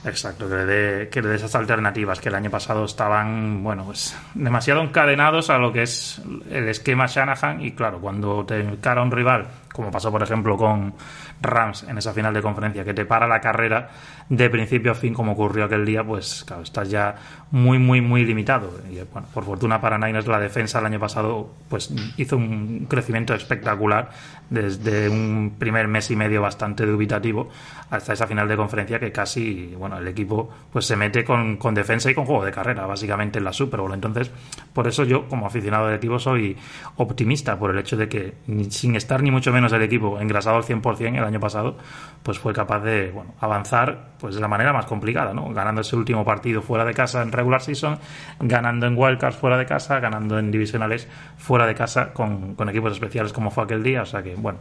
Exacto, 0.04 0.48
que 0.48 0.54
de, 0.54 1.08
que 1.10 1.20
de 1.20 1.36
esas 1.36 1.54
alternativas 1.54 2.20
que 2.20 2.30
el 2.30 2.34
año 2.34 2.50
pasado 2.50 2.86
estaban, 2.86 3.62
bueno, 3.62 3.84
pues 3.84 4.16
demasiado 4.34 4.80
encadenados 4.82 5.50
a 5.50 5.58
lo 5.58 5.72
que 5.72 5.82
es 5.82 6.22
el 6.50 6.68
esquema 6.68 7.06
Shanahan 7.06 7.60
y 7.60 7.72
claro, 7.72 8.00
cuando 8.00 8.46
te 8.46 8.60
encara 8.60 9.02
un 9.02 9.10
rival, 9.10 9.48
como 9.72 9.90
pasó 9.90 10.10
por 10.10 10.22
ejemplo 10.22 10.56
con 10.56 10.94
Rams 11.40 11.84
en 11.84 11.98
esa 11.98 12.12
final 12.12 12.34
de 12.34 12.42
conferencia, 12.42 12.84
que 12.84 12.94
te 12.94 13.04
para 13.04 13.26
la 13.26 13.40
carrera 13.40 13.90
de 14.28 14.48
principio 14.50 14.92
a 14.92 14.94
fin 14.94 15.14
como 15.14 15.32
ocurrió 15.32 15.64
aquel 15.64 15.84
día, 15.84 16.04
pues 16.04 16.44
claro, 16.44 16.62
estás 16.62 16.88
ya 16.88 17.16
muy, 17.50 17.78
muy, 17.78 18.00
muy 18.00 18.24
limitado. 18.24 18.70
Y 18.90 19.00
bueno, 19.12 19.26
por 19.34 19.44
fortuna 19.44 19.80
para 19.80 19.98
Niners 19.98 20.26
la 20.26 20.38
defensa 20.38 20.78
el 20.78 20.86
año 20.86 21.00
pasado 21.00 21.52
pues 21.68 21.92
hizo 22.16 22.36
un 22.36 22.86
crecimiento 22.88 23.34
espectacular 23.34 24.10
desde 24.48 25.08
un 25.08 25.56
primer 25.58 25.88
mes 25.88 26.10
y 26.10 26.16
medio 26.16 26.42
bastante 26.42 26.86
dubitativo 26.86 27.50
hasta 27.90 28.12
esa 28.12 28.26
final 28.26 28.46
de 28.46 28.56
conferencia 28.56 29.00
que 29.00 29.10
casi, 29.10 29.74
bueno, 29.76 29.98
el 29.98 30.06
equipo 30.06 30.48
pues 30.72 30.86
se 30.86 30.96
mete 30.96 31.24
con, 31.24 31.56
con 31.56 31.74
defensa 31.74 32.10
y 32.10 32.14
con 32.14 32.24
juego 32.24 32.44
de 32.44 32.52
carrera, 32.52 32.86
básicamente 32.86 33.38
en 33.38 33.44
la 33.44 33.52
Super 33.52 33.80
Bowl. 33.80 33.92
Entonces, 33.92 34.30
por 34.72 34.86
eso 34.86 35.04
yo 35.04 35.28
como 35.28 35.46
aficionado 35.46 35.86
del 35.86 35.96
equipo 35.96 36.18
soy 36.18 36.56
optimista 36.96 37.58
por 37.58 37.70
el 37.70 37.78
hecho 37.78 37.96
de 37.96 38.08
que 38.08 38.34
sin 38.68 38.94
estar 38.94 39.22
ni 39.22 39.30
mucho 39.30 39.52
menos 39.52 39.59
el 39.66 39.82
equipo 39.82 40.18
engrasado 40.20 40.56
al 40.56 40.64
100% 40.64 41.16
el 41.16 41.24
año 41.24 41.40
pasado, 41.40 41.76
pues 42.22 42.38
fue 42.38 42.52
capaz 42.52 42.80
de 42.80 43.10
bueno, 43.10 43.34
avanzar 43.40 44.10
pues 44.20 44.34
de 44.34 44.40
la 44.40 44.48
manera 44.48 44.72
más 44.72 44.84
complicada, 44.84 45.32
¿no? 45.32 45.48
Ganando 45.52 45.80
ese 45.80 45.96
último 45.96 46.24
partido 46.24 46.60
fuera 46.60 46.84
de 46.84 46.92
casa 46.92 47.22
en 47.22 47.32
regular 47.32 47.62
season, 47.62 47.98
ganando 48.38 48.86
en 48.86 48.96
wildcards 48.96 49.36
fuera 49.36 49.56
de 49.56 49.66
casa, 49.66 49.98
ganando 49.98 50.38
en 50.38 50.50
divisionales 50.50 51.08
fuera 51.38 51.66
de 51.66 51.74
casa 51.74 52.12
con, 52.12 52.56
equipos 52.68 52.92
especiales 52.92 53.32
como 53.32 53.50
fue 53.50 53.64
aquel 53.64 53.82
día, 53.82 54.02
o 54.02 54.06
sea 54.06 54.22
que 54.22 54.34
bueno, 54.36 54.58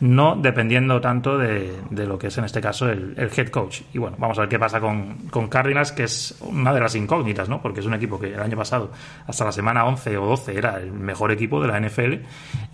no 0.00 0.36
dependiendo 0.36 1.00
tanto 1.00 1.36
de, 1.36 1.72
lo 1.90 2.18
que 2.18 2.28
es 2.28 2.38
en 2.38 2.44
este 2.44 2.60
caso 2.60 2.88
el, 2.88 3.16
head 3.18 3.48
coach. 3.48 3.82
Y 3.92 3.98
bueno, 3.98 4.16
vamos 4.18 4.38
a 4.38 4.42
ver 4.42 4.48
qué 4.48 4.58
pasa 4.58 4.80
con, 4.80 5.28
con 5.30 5.48
Cardinals, 5.48 5.92
que 5.92 6.04
es 6.04 6.38
una 6.40 6.72
de 6.72 6.80
las 6.80 6.94
incógnitas, 6.94 7.48
¿no? 7.48 7.60
Porque 7.60 7.80
es 7.80 7.86
un 7.86 7.94
equipo 7.94 8.18
que 8.18 8.32
el 8.32 8.40
año 8.40 8.56
pasado, 8.56 8.90
hasta 9.26 9.44
la 9.44 9.52
semana 9.52 9.84
11 9.84 10.16
o 10.18 10.26
12, 10.26 10.56
era 10.56 10.78
el 10.78 10.92
mejor 10.92 11.32
equipo 11.32 11.60
de 11.60 11.68
la 11.68 11.80
NFL 11.80 12.14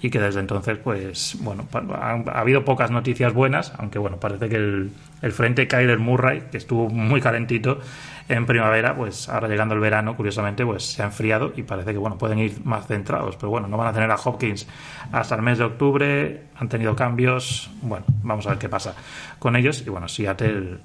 y 0.02 0.10
que 0.10 0.20
desde 0.20 0.40
entonces, 0.40 0.78
pues 0.78 1.36
bueno, 1.40 1.65
ha, 1.72 2.11
ha 2.11 2.40
habido 2.40 2.64
pocas 2.64 2.90
noticias 2.90 3.33
buenas, 3.33 3.72
aunque 3.79 3.98
bueno, 3.98 4.18
parece 4.18 4.48
que 4.48 4.57
el, 4.57 4.90
el 5.22 5.33
frente 5.33 5.66
Kyler 5.66 5.98
Murray, 5.98 6.44
que 6.50 6.59
estuvo 6.59 6.88
muy 6.88 7.20
calentito 7.20 7.81
en 8.29 8.44
primavera, 8.44 8.94
pues 8.94 9.29
ahora 9.29 9.48
llegando 9.48 9.74
el 9.74 9.81
verano, 9.81 10.16
curiosamente, 10.16 10.64
pues 10.64 10.85
se 10.85 11.02
ha 11.02 11.07
enfriado 11.07 11.52
y 11.57 11.62
parece 11.62 11.92
que 11.92 11.98
bueno, 11.98 12.18
pueden 12.18 12.38
ir 12.38 12.64
más 12.64 12.87
centrados, 12.87 13.37
pero 13.37 13.50
bueno, 13.50 13.68
no 13.68 13.76
van 13.76 13.88
a 13.88 13.92
tener 13.92 14.11
a 14.11 14.16
Hopkins 14.16 14.66
hasta 15.12 15.37
el 15.37 15.42
mes 15.42 15.59
de 15.59 15.64
octubre, 15.64 16.42
han 16.57 16.68
tenido 16.68 16.96
cambios, 16.96 17.70
bueno, 17.83 18.05
vamos 18.22 18.46
a 18.46 18.50
ver 18.50 18.59
qué 18.59 18.68
pasa 18.68 18.94
con 19.38 19.55
ellos. 19.55 19.83
Y 19.87 19.90
bueno, 19.90 20.09
Seattle 20.09 20.79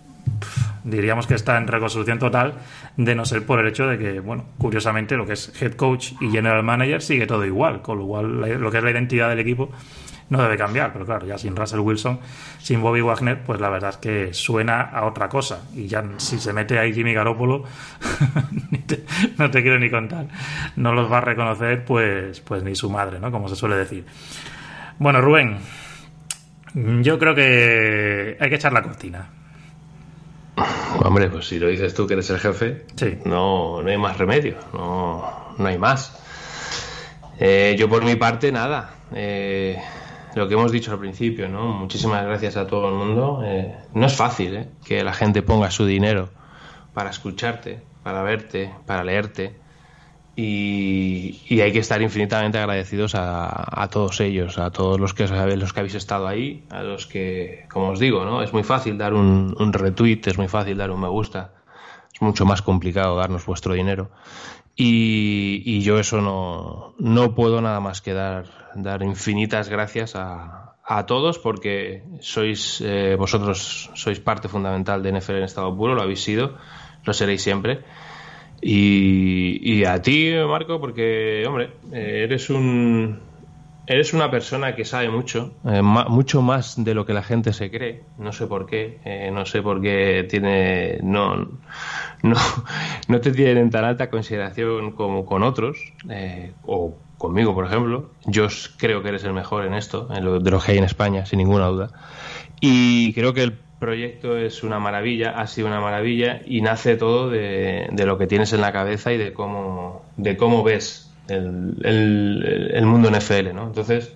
diríamos 0.84 1.26
que 1.26 1.34
está 1.34 1.58
en 1.58 1.68
reconstrucción 1.68 2.20
total, 2.20 2.54
de 2.96 3.16
no 3.16 3.26
ser 3.26 3.46
por 3.46 3.60
el 3.60 3.68
hecho 3.68 3.88
de 3.88 3.98
que, 3.98 4.20
bueno, 4.20 4.46
curiosamente 4.58 5.16
lo 5.16 5.26
que 5.26 5.34
es 5.34 5.52
head 5.62 5.74
coach 5.74 6.14
y 6.22 6.30
general 6.30 6.64
manager 6.64 7.02
sigue 7.02 7.26
todo 7.26 7.46
igual, 7.46 7.82
con 7.82 7.98
lo 7.98 8.06
cual 8.06 8.62
lo 8.62 8.72
que 8.72 8.78
es 8.78 8.84
la 8.84 8.92
identidad 8.92 9.30
del 9.30 9.40
equipo 9.40 9.72
no 10.32 10.42
debe 10.42 10.58
cambiar, 10.58 10.94
pero 10.94 11.06
claro, 11.06 11.28
ya 11.28 11.38
sin 11.38 11.58
Russell 11.58 11.82
Wilson, 11.82 12.18
sin 12.58 12.82
Bobby 12.82 13.02
Wagner, 13.02 13.44
pues 13.44 13.60
la 13.60 13.70
verdad 13.70 13.90
es 13.90 13.98
que 13.98 14.34
suena 14.34 14.82
a 14.82 15.06
otra 15.06 15.28
cosa. 15.28 15.66
Y 15.76 15.88
ya 15.88 16.04
si 16.18 16.40
se 16.40 16.54
mete 16.54 16.80
ahí 16.80 16.94
Jimmy 16.94 17.14
Garoppolo, 17.14 17.66
no 19.38 19.52
te 19.52 19.62
quiero 19.62 19.78
ni 19.78 19.90
contar, 19.90 20.28
no 20.78 20.94
los 20.94 21.12
va 21.12 21.18
a 21.18 21.22
reconocer 21.22 21.84
pues, 21.84 22.40
pues 22.40 22.64
ni 22.64 22.76
su 22.76 22.90
madre, 22.90 23.20
¿no? 23.20 23.30
Como 23.30 23.50
se 23.50 23.58
suele 23.58 23.76
decir. 23.76 24.06
Bueno, 25.00 25.20
Rubén, 25.20 25.58
yo 27.02 27.20
creo 27.20 27.36
que 27.36 28.38
hay 28.40 28.50
que 28.50 28.56
echar 28.56 28.72
la 28.72 28.84
cortina. 28.84 29.28
Hombre, 31.04 31.28
pues 31.28 31.46
si 31.46 31.60
lo 31.60 31.68
dices 31.68 31.94
tú 31.94 32.08
que 32.08 32.14
eres 32.14 32.30
el 32.30 32.40
jefe, 32.40 32.86
no, 33.26 33.84
no 33.84 33.90
hay 33.90 33.98
más 33.98 34.18
remedio, 34.18 34.56
no, 34.72 35.54
no 35.58 35.68
hay 35.68 35.78
más. 35.78 36.18
Eh, 37.38 37.76
yo 37.78 37.90
por 37.90 38.06
mi 38.06 38.16
parte, 38.16 38.50
nada. 38.50 38.92
Eh, 39.14 39.78
lo 40.36 40.48
que 40.48 40.54
hemos 40.54 40.72
dicho 40.72 40.92
al 40.92 41.00
principio, 41.00 41.48
¿no? 41.50 41.68
Muchísimas 41.68 42.24
gracias 42.26 42.58
a 42.58 42.68
todo 42.68 42.90
el 42.90 42.96
mundo. 42.96 43.42
Eh, 43.44 43.76
no 43.94 44.06
es 44.06 44.16
fácil 44.16 44.56
¿eh? 44.56 44.70
que 44.86 45.04
la 45.04 45.14
gente 45.14 45.42
ponga 45.42 45.72
su 45.72 45.86
dinero 45.86 46.30
para 46.94 47.10
escucharte, 47.10 47.82
para 48.04 48.22
verte, 48.24 48.74
para 48.86 49.04
leerte. 49.04 49.60
Y, 50.36 51.60
hay 51.62 51.72
que 51.72 51.80
estar 51.80 52.02
infinitamente 52.02 52.58
agradecidos 52.58 53.14
a, 53.16 53.88
todos 53.92 54.22
ellos, 54.22 54.58
a 54.58 54.72
todos 54.72 55.00
los 55.00 55.14
que, 55.14 55.28
los 55.28 55.74
que 55.74 55.80
habéis 55.80 55.96
estado 55.96 56.28
ahí, 56.28 56.64
a 56.70 56.84
los 56.84 57.06
que, 57.06 57.66
como 57.72 57.90
os 57.90 58.00
digo, 58.00 58.24
¿no? 58.24 58.42
es 58.42 58.54
muy 58.54 58.64
fácil 58.64 58.98
dar 58.98 59.14
un, 59.14 59.74
retweet, 59.74 60.22
es 60.26 60.38
muy 60.38 60.48
fácil 60.48 60.78
dar 60.78 60.90
un 60.90 61.02
me 61.02 61.10
gusta, 61.10 61.52
es 62.14 62.22
mucho 62.22 62.46
más 62.46 62.62
complicado 62.62 63.18
darnos 63.18 63.46
vuestro 63.46 63.74
dinero. 63.74 64.10
Y, 64.76 65.82
yo 65.82 66.00
eso 66.00 66.22
no, 66.22 66.96
no, 66.98 67.36
puedo 67.36 67.62
nada 67.62 67.82
más 67.82 68.02
que 68.02 68.14
dar, 68.14 68.46
dar 68.76 69.04
infinitas 69.04 69.70
gracias 69.70 70.16
a, 70.16 70.76
a 70.84 71.06
todos 71.06 71.40
porque 71.40 72.04
sois 72.20 72.82
eh, 72.82 73.16
vosotros 73.18 73.90
sois 73.94 74.20
parte 74.20 74.48
fundamental 74.48 75.04
de 75.04 75.12
NFL 75.14 75.38
en 75.38 75.44
estado 75.44 75.76
puro, 75.76 75.96
lo 75.96 76.02
habéis 76.02 76.24
sido, 76.24 76.58
lo 77.06 77.14
seréis 77.14 77.42
siempre. 77.42 77.84
Y, 78.62 79.58
y 79.64 79.86
a 79.86 80.02
ti, 80.02 80.34
Marco, 80.48 80.80
porque, 80.80 81.44
hombre, 81.48 81.72
eres 81.92 82.52
un, 82.52 83.20
eres 83.88 84.14
una 84.14 84.30
persona 84.30 84.76
que 84.76 84.86
sabe 84.86 85.10
mucho, 85.10 85.54
eh, 85.66 85.82
mucho 85.82 86.42
más 86.42 86.82
de 86.82 86.94
lo 86.94 87.06
que 87.06 87.14
la 87.14 87.24
gente 87.24 87.54
se 87.54 87.70
cree. 87.70 88.04
No 88.18 88.32
sé 88.32 88.48
por 88.48 88.66
qué, 88.66 89.00
eh, 89.04 89.32
no 89.32 89.46
sé 89.46 89.62
por 89.62 89.82
qué 89.82 90.26
tiene, 90.30 91.00
no, 91.04 91.36
no, 92.24 92.36
no 93.08 93.22
te 93.22 93.32
tienen 93.32 93.70
tan 93.70 93.86
alta 93.86 94.10
consideración 94.10 94.92
como 94.92 95.26
con 95.26 95.44
otros, 95.44 95.94
eh, 96.10 96.54
o 96.66 96.96
conmigo, 97.22 97.54
por 97.54 97.66
ejemplo. 97.66 98.10
Yo 98.26 98.48
creo 98.78 99.04
que 99.04 99.10
eres 99.10 99.24
el 99.24 99.34
mejor 99.34 99.66
en 99.66 99.76
esto, 99.76 100.08
en 100.12 100.26
lo, 100.26 100.40
de 100.40 100.52
lo 100.52 100.60
que 100.60 100.72
hay 100.72 100.78
en 100.80 100.84
España, 100.84 101.26
sin 101.26 101.38
ninguna 101.38 101.68
duda. 101.68 101.90
Y 102.60 103.14
creo 103.14 103.34
que 103.34 103.44
el 103.44 103.54
proyecto 103.80 104.38
es 104.38 104.64
una 104.64 104.80
maravilla, 104.80 105.32
ha 105.40 105.48
sido 105.48 105.68
una 105.68 105.80
maravilla 105.80 106.42
y 106.46 106.62
nace 106.62 106.98
todo 106.98 107.30
de, 107.30 107.88
de 107.92 108.06
lo 108.06 108.18
que 108.18 108.28
tienes 108.28 108.54
en 108.54 108.62
la 108.62 108.72
cabeza 108.72 109.14
y 109.14 109.18
de 109.18 109.34
cómo, 109.34 110.04
de 110.18 110.36
cómo 110.36 110.64
ves 110.64 111.12
el, 111.28 111.78
el, 112.74 112.86
mundo 112.86 113.10
NFL, 113.10 113.54
¿no? 113.54 113.68
Entonces, 113.68 114.16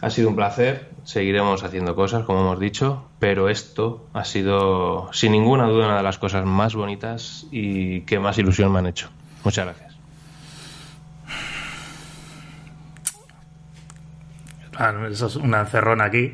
ha 0.00 0.10
sido 0.10 0.28
un 0.28 0.36
placer, 0.36 0.88
seguiremos 1.04 1.62
haciendo 1.62 1.94
cosas, 1.94 2.24
como 2.24 2.40
hemos 2.40 2.58
dicho, 2.58 3.04
pero 3.18 3.48
esto 3.48 4.06
ha 4.12 4.24
sido, 4.24 5.12
sin 5.12 5.32
ninguna 5.32 5.66
duda, 5.66 5.86
una 5.86 5.98
de 5.98 6.02
las 6.02 6.18
cosas 6.18 6.44
más 6.44 6.74
bonitas 6.74 7.46
y 7.50 8.02
que 8.02 8.18
más 8.18 8.38
ilusión 8.38 8.72
me 8.72 8.78
han 8.78 8.86
hecho. 8.86 9.08
Muchas 9.44 9.66
gracias. 9.66 9.89
Eso 15.10 15.26
es 15.26 15.36
una 15.36 15.60
encerrona 15.60 16.04
aquí 16.04 16.32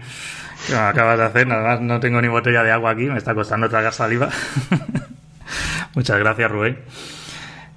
acabas 0.75 1.19
de 1.19 1.25
hacer, 1.25 1.47
nada 1.47 1.63
más 1.63 1.81
no 1.81 2.01
tengo 2.01 2.21
ni 2.21 2.29
botella 2.29 2.63
de 2.63 2.73
agua 2.73 2.91
aquí, 2.91 3.05
me 3.05 3.19
está 3.19 3.35
costando 3.35 3.69
tragar 3.69 3.93
saliva. 3.93 4.31
Muchas 5.95 6.19
gracias, 6.19 6.51
Rubén. 6.51 6.79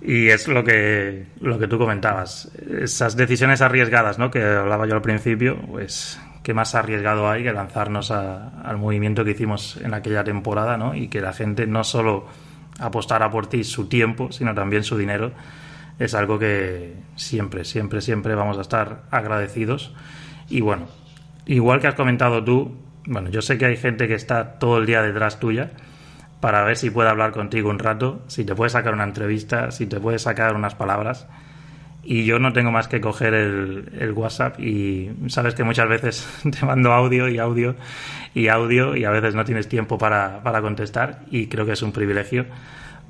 Y 0.01 0.29
es 0.29 0.47
lo 0.47 0.63
que, 0.63 1.27
lo 1.41 1.59
que 1.59 1.67
tú 1.67 1.77
comentabas, 1.77 2.51
esas 2.81 3.15
decisiones 3.15 3.61
arriesgadas, 3.61 4.17
¿no? 4.17 4.31
Que 4.31 4.43
hablaba 4.43 4.87
yo 4.87 4.95
al 4.95 5.01
principio, 5.01 5.57
pues 5.67 6.19
qué 6.41 6.53
más 6.53 6.73
arriesgado 6.73 7.29
hay 7.29 7.43
que 7.43 7.51
lanzarnos 7.51 8.11
al 8.11 8.77
movimiento 8.77 9.25
que 9.25 9.31
hicimos 9.31 9.77
en 9.77 9.93
aquella 9.93 10.23
temporada, 10.23 10.77
¿no? 10.77 10.95
Y 10.95 11.09
que 11.09 11.21
la 11.21 11.33
gente 11.33 11.67
no 11.67 11.83
solo 11.83 12.27
apostara 12.79 13.29
por 13.29 13.47
ti 13.47 13.65
su 13.65 13.87
tiempo, 13.87 14.31
sino 14.31 14.55
también 14.55 14.83
su 14.83 14.97
dinero, 14.97 15.33
es 15.99 16.15
algo 16.15 16.39
que 16.39 16.95
siempre, 17.17 17.65
siempre, 17.65 18.01
siempre 18.01 18.33
vamos 18.33 18.57
a 18.57 18.61
estar 18.61 19.03
agradecidos. 19.11 19.93
Y 20.47 20.61
bueno, 20.61 20.87
igual 21.45 21.81
que 21.81 21.87
has 21.87 21.95
comentado 21.95 22.43
tú, 22.43 22.77
bueno, 23.05 23.29
yo 23.29 23.41
sé 23.41 23.57
que 23.57 23.65
hay 23.65 23.77
gente 23.77 24.07
que 24.07 24.15
está 24.15 24.59
todo 24.59 24.77
el 24.77 24.85
día 24.85 25.01
detrás 25.01 25.39
tuya 25.39 25.71
para 26.39 26.63
ver 26.63 26.77
si 26.77 26.89
puede 26.89 27.09
hablar 27.09 27.31
contigo 27.31 27.69
un 27.69 27.79
rato, 27.79 28.21
si 28.27 28.45
te 28.45 28.55
puede 28.55 28.69
sacar 28.69 28.93
una 28.93 29.03
entrevista, 29.03 29.71
si 29.71 29.87
te 29.87 29.99
puede 29.99 30.19
sacar 30.19 30.55
unas 30.55 30.73
palabras. 30.73 31.27
Y 32.01 32.23
yo 32.23 32.39
no 32.39 32.53
tengo 32.53 32.71
más 32.71 32.87
que 32.87 33.01
coger 33.01 33.33
el, 33.33 34.13
WhatsApp 34.15 34.57
y 34.57 35.11
sabes 35.27 35.53
que 35.53 35.65
muchas 35.65 35.89
veces 35.89 36.27
te 36.59 36.65
mando 36.65 36.93
audio 36.93 37.27
y 37.27 37.39
audio 37.39 37.75
y 38.33 38.47
audio 38.47 38.95
y 38.95 39.03
a 39.03 39.09
veces 39.09 39.35
no 39.35 39.43
tienes 39.43 39.67
tiempo 39.67 39.97
para, 39.97 40.41
para 40.43 40.61
contestar 40.61 41.19
y 41.29 41.47
creo 41.47 41.65
que 41.65 41.73
es 41.73 41.81
un 41.81 41.91
privilegio 41.91 42.45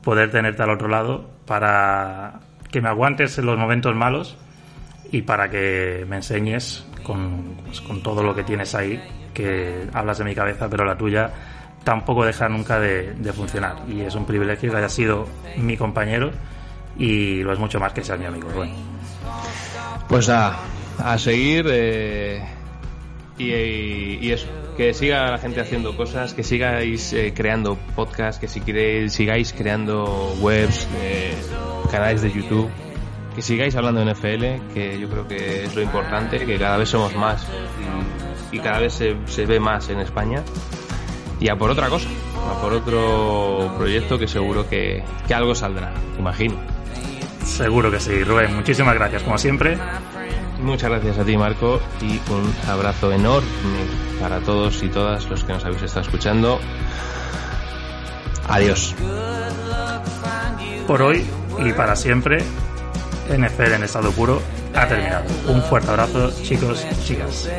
poder 0.02 0.32
tenerte 0.32 0.64
al 0.64 0.72
otro 0.72 0.88
lado 0.88 1.30
para 1.46 2.49
que 2.72 2.82
me 2.82 2.90
aguantes 2.90 3.38
en 3.38 3.46
los 3.46 3.58
momentos 3.58 3.96
malos 3.96 4.38
y 5.12 5.24
para 5.24 5.50
que 5.50 6.06
me 6.08 6.18
enseñes 6.18 6.86
con, 7.04 7.56
pues, 7.66 7.82
con 7.82 8.04
todo 8.04 8.24
lo 8.24 8.36
que 8.36 8.44
tienes 8.44 8.76
ahí, 8.76 9.02
que 9.34 9.88
hablas 9.94 10.20
de 10.20 10.26
mi 10.26 10.36
cabeza, 10.36 10.70
pero 10.70 10.86
la 10.86 10.98
tuya 10.98 11.32
tampoco 11.84 12.26
deja 12.26 12.48
nunca 12.50 12.80
de, 12.80 13.16
funcionar. 13.34 13.78
Y 13.88 14.02
es 14.02 14.16
un 14.16 14.26
privilegio 14.26 14.72
que 14.72 14.78
haya 14.78 14.90
sido 14.90 15.28
mi 15.58 15.78
compañero 15.78 16.32
y 16.98 17.42
lo 17.42 17.54
es 17.54 17.60
mucho 17.60 17.80
más 17.80 17.94
que 17.94 18.04
ser 18.04 18.20
mi 18.20 18.26
amigo. 18.26 18.50
Bueno. 18.54 18.74
Pues 20.08 20.30
a, 20.30 20.58
a 20.98 21.18
seguir 21.18 21.66
eh, 21.70 22.44
y, 23.40 24.32
eso, 24.32 24.48
que 24.76 24.94
siga 24.94 25.32
la 25.32 25.38
gente 25.38 25.62
haciendo 25.62 25.96
cosas, 25.96 26.34
que 26.34 26.44
sigáis 26.44 27.14
eh, 27.14 27.34
creando 27.36 27.78
podcasts, 27.96 28.40
que 28.40 28.48
si 28.48 28.60
queréis 28.62 29.14
sigáis 29.14 29.54
creando 29.54 30.36
webs, 30.42 30.88
eh, 31.02 31.34
canales 31.90 32.22
de 32.22 32.32
YouTube, 32.32 32.70
que 33.36 33.42
sigáis 33.42 33.76
hablando 33.76 34.04
de 34.04 34.14
NFL, 34.14 34.74
que 34.74 35.00
yo 35.00 35.10
creo 35.10 35.28
que 35.28 35.64
es 35.64 35.76
lo 35.76 35.82
importante, 35.82 36.46
que 36.46 36.58
cada 36.58 36.78
vez 36.78 36.90
somos 36.90 37.16
más 37.16 37.48
y, 38.52 38.60
cada 38.60 38.80
vez 38.80 38.94
se, 38.94 39.16
se 39.26 39.46
ve 39.46 39.60
más 39.60 39.90
en 39.90 40.00
España 40.00 40.44
y 41.40 41.48
a 41.48 41.56
por 41.56 41.70
otra 41.70 41.88
cosa, 41.88 42.10
a 42.50 42.62
por 42.62 42.74
otro 42.74 43.74
proyecto 43.78 44.20
que 44.20 44.28
seguro 44.28 44.68
que, 44.68 45.04
que 45.28 45.34
algo 45.34 45.56
saldrá, 45.56 45.94
imagino. 46.18 46.56
Seguro 47.46 47.90
que 47.90 48.00
sí, 48.00 48.24
Rubén. 48.24 48.56
Muchísimas 48.56 48.96
gracias, 48.96 49.24
como 49.24 49.38
siempre. 49.38 49.78
Muchas 50.62 50.90
gracias 50.90 51.18
a 51.18 51.24
ti, 51.24 51.38
Marco, 51.38 51.80
y 52.02 52.20
un 52.32 52.54
abrazo 52.68 53.12
enorme 53.12 53.48
para 54.20 54.40
todos 54.42 54.84
y 54.84 54.90
todas 54.90 55.26
los 55.30 55.44
que 55.44 55.54
nos 55.54 55.64
habéis 55.64 55.84
estado 55.84 56.02
escuchando. 56.02 56.60
Adiós. 58.48 58.96
Por 60.86 61.02
hoy 61.02 61.26
y 61.60 61.72
para 61.74 61.96
siempre, 61.96 62.44
NFL 63.30 63.74
en 63.74 63.84
estado 63.84 64.12
puro 64.12 64.42
ha 64.76 64.88
terminado. 64.88 65.26
Un 65.48 65.62
fuerte 65.64 65.90
abrazo, 65.90 66.32
chicos, 66.44 66.86
chicas. 67.06 67.50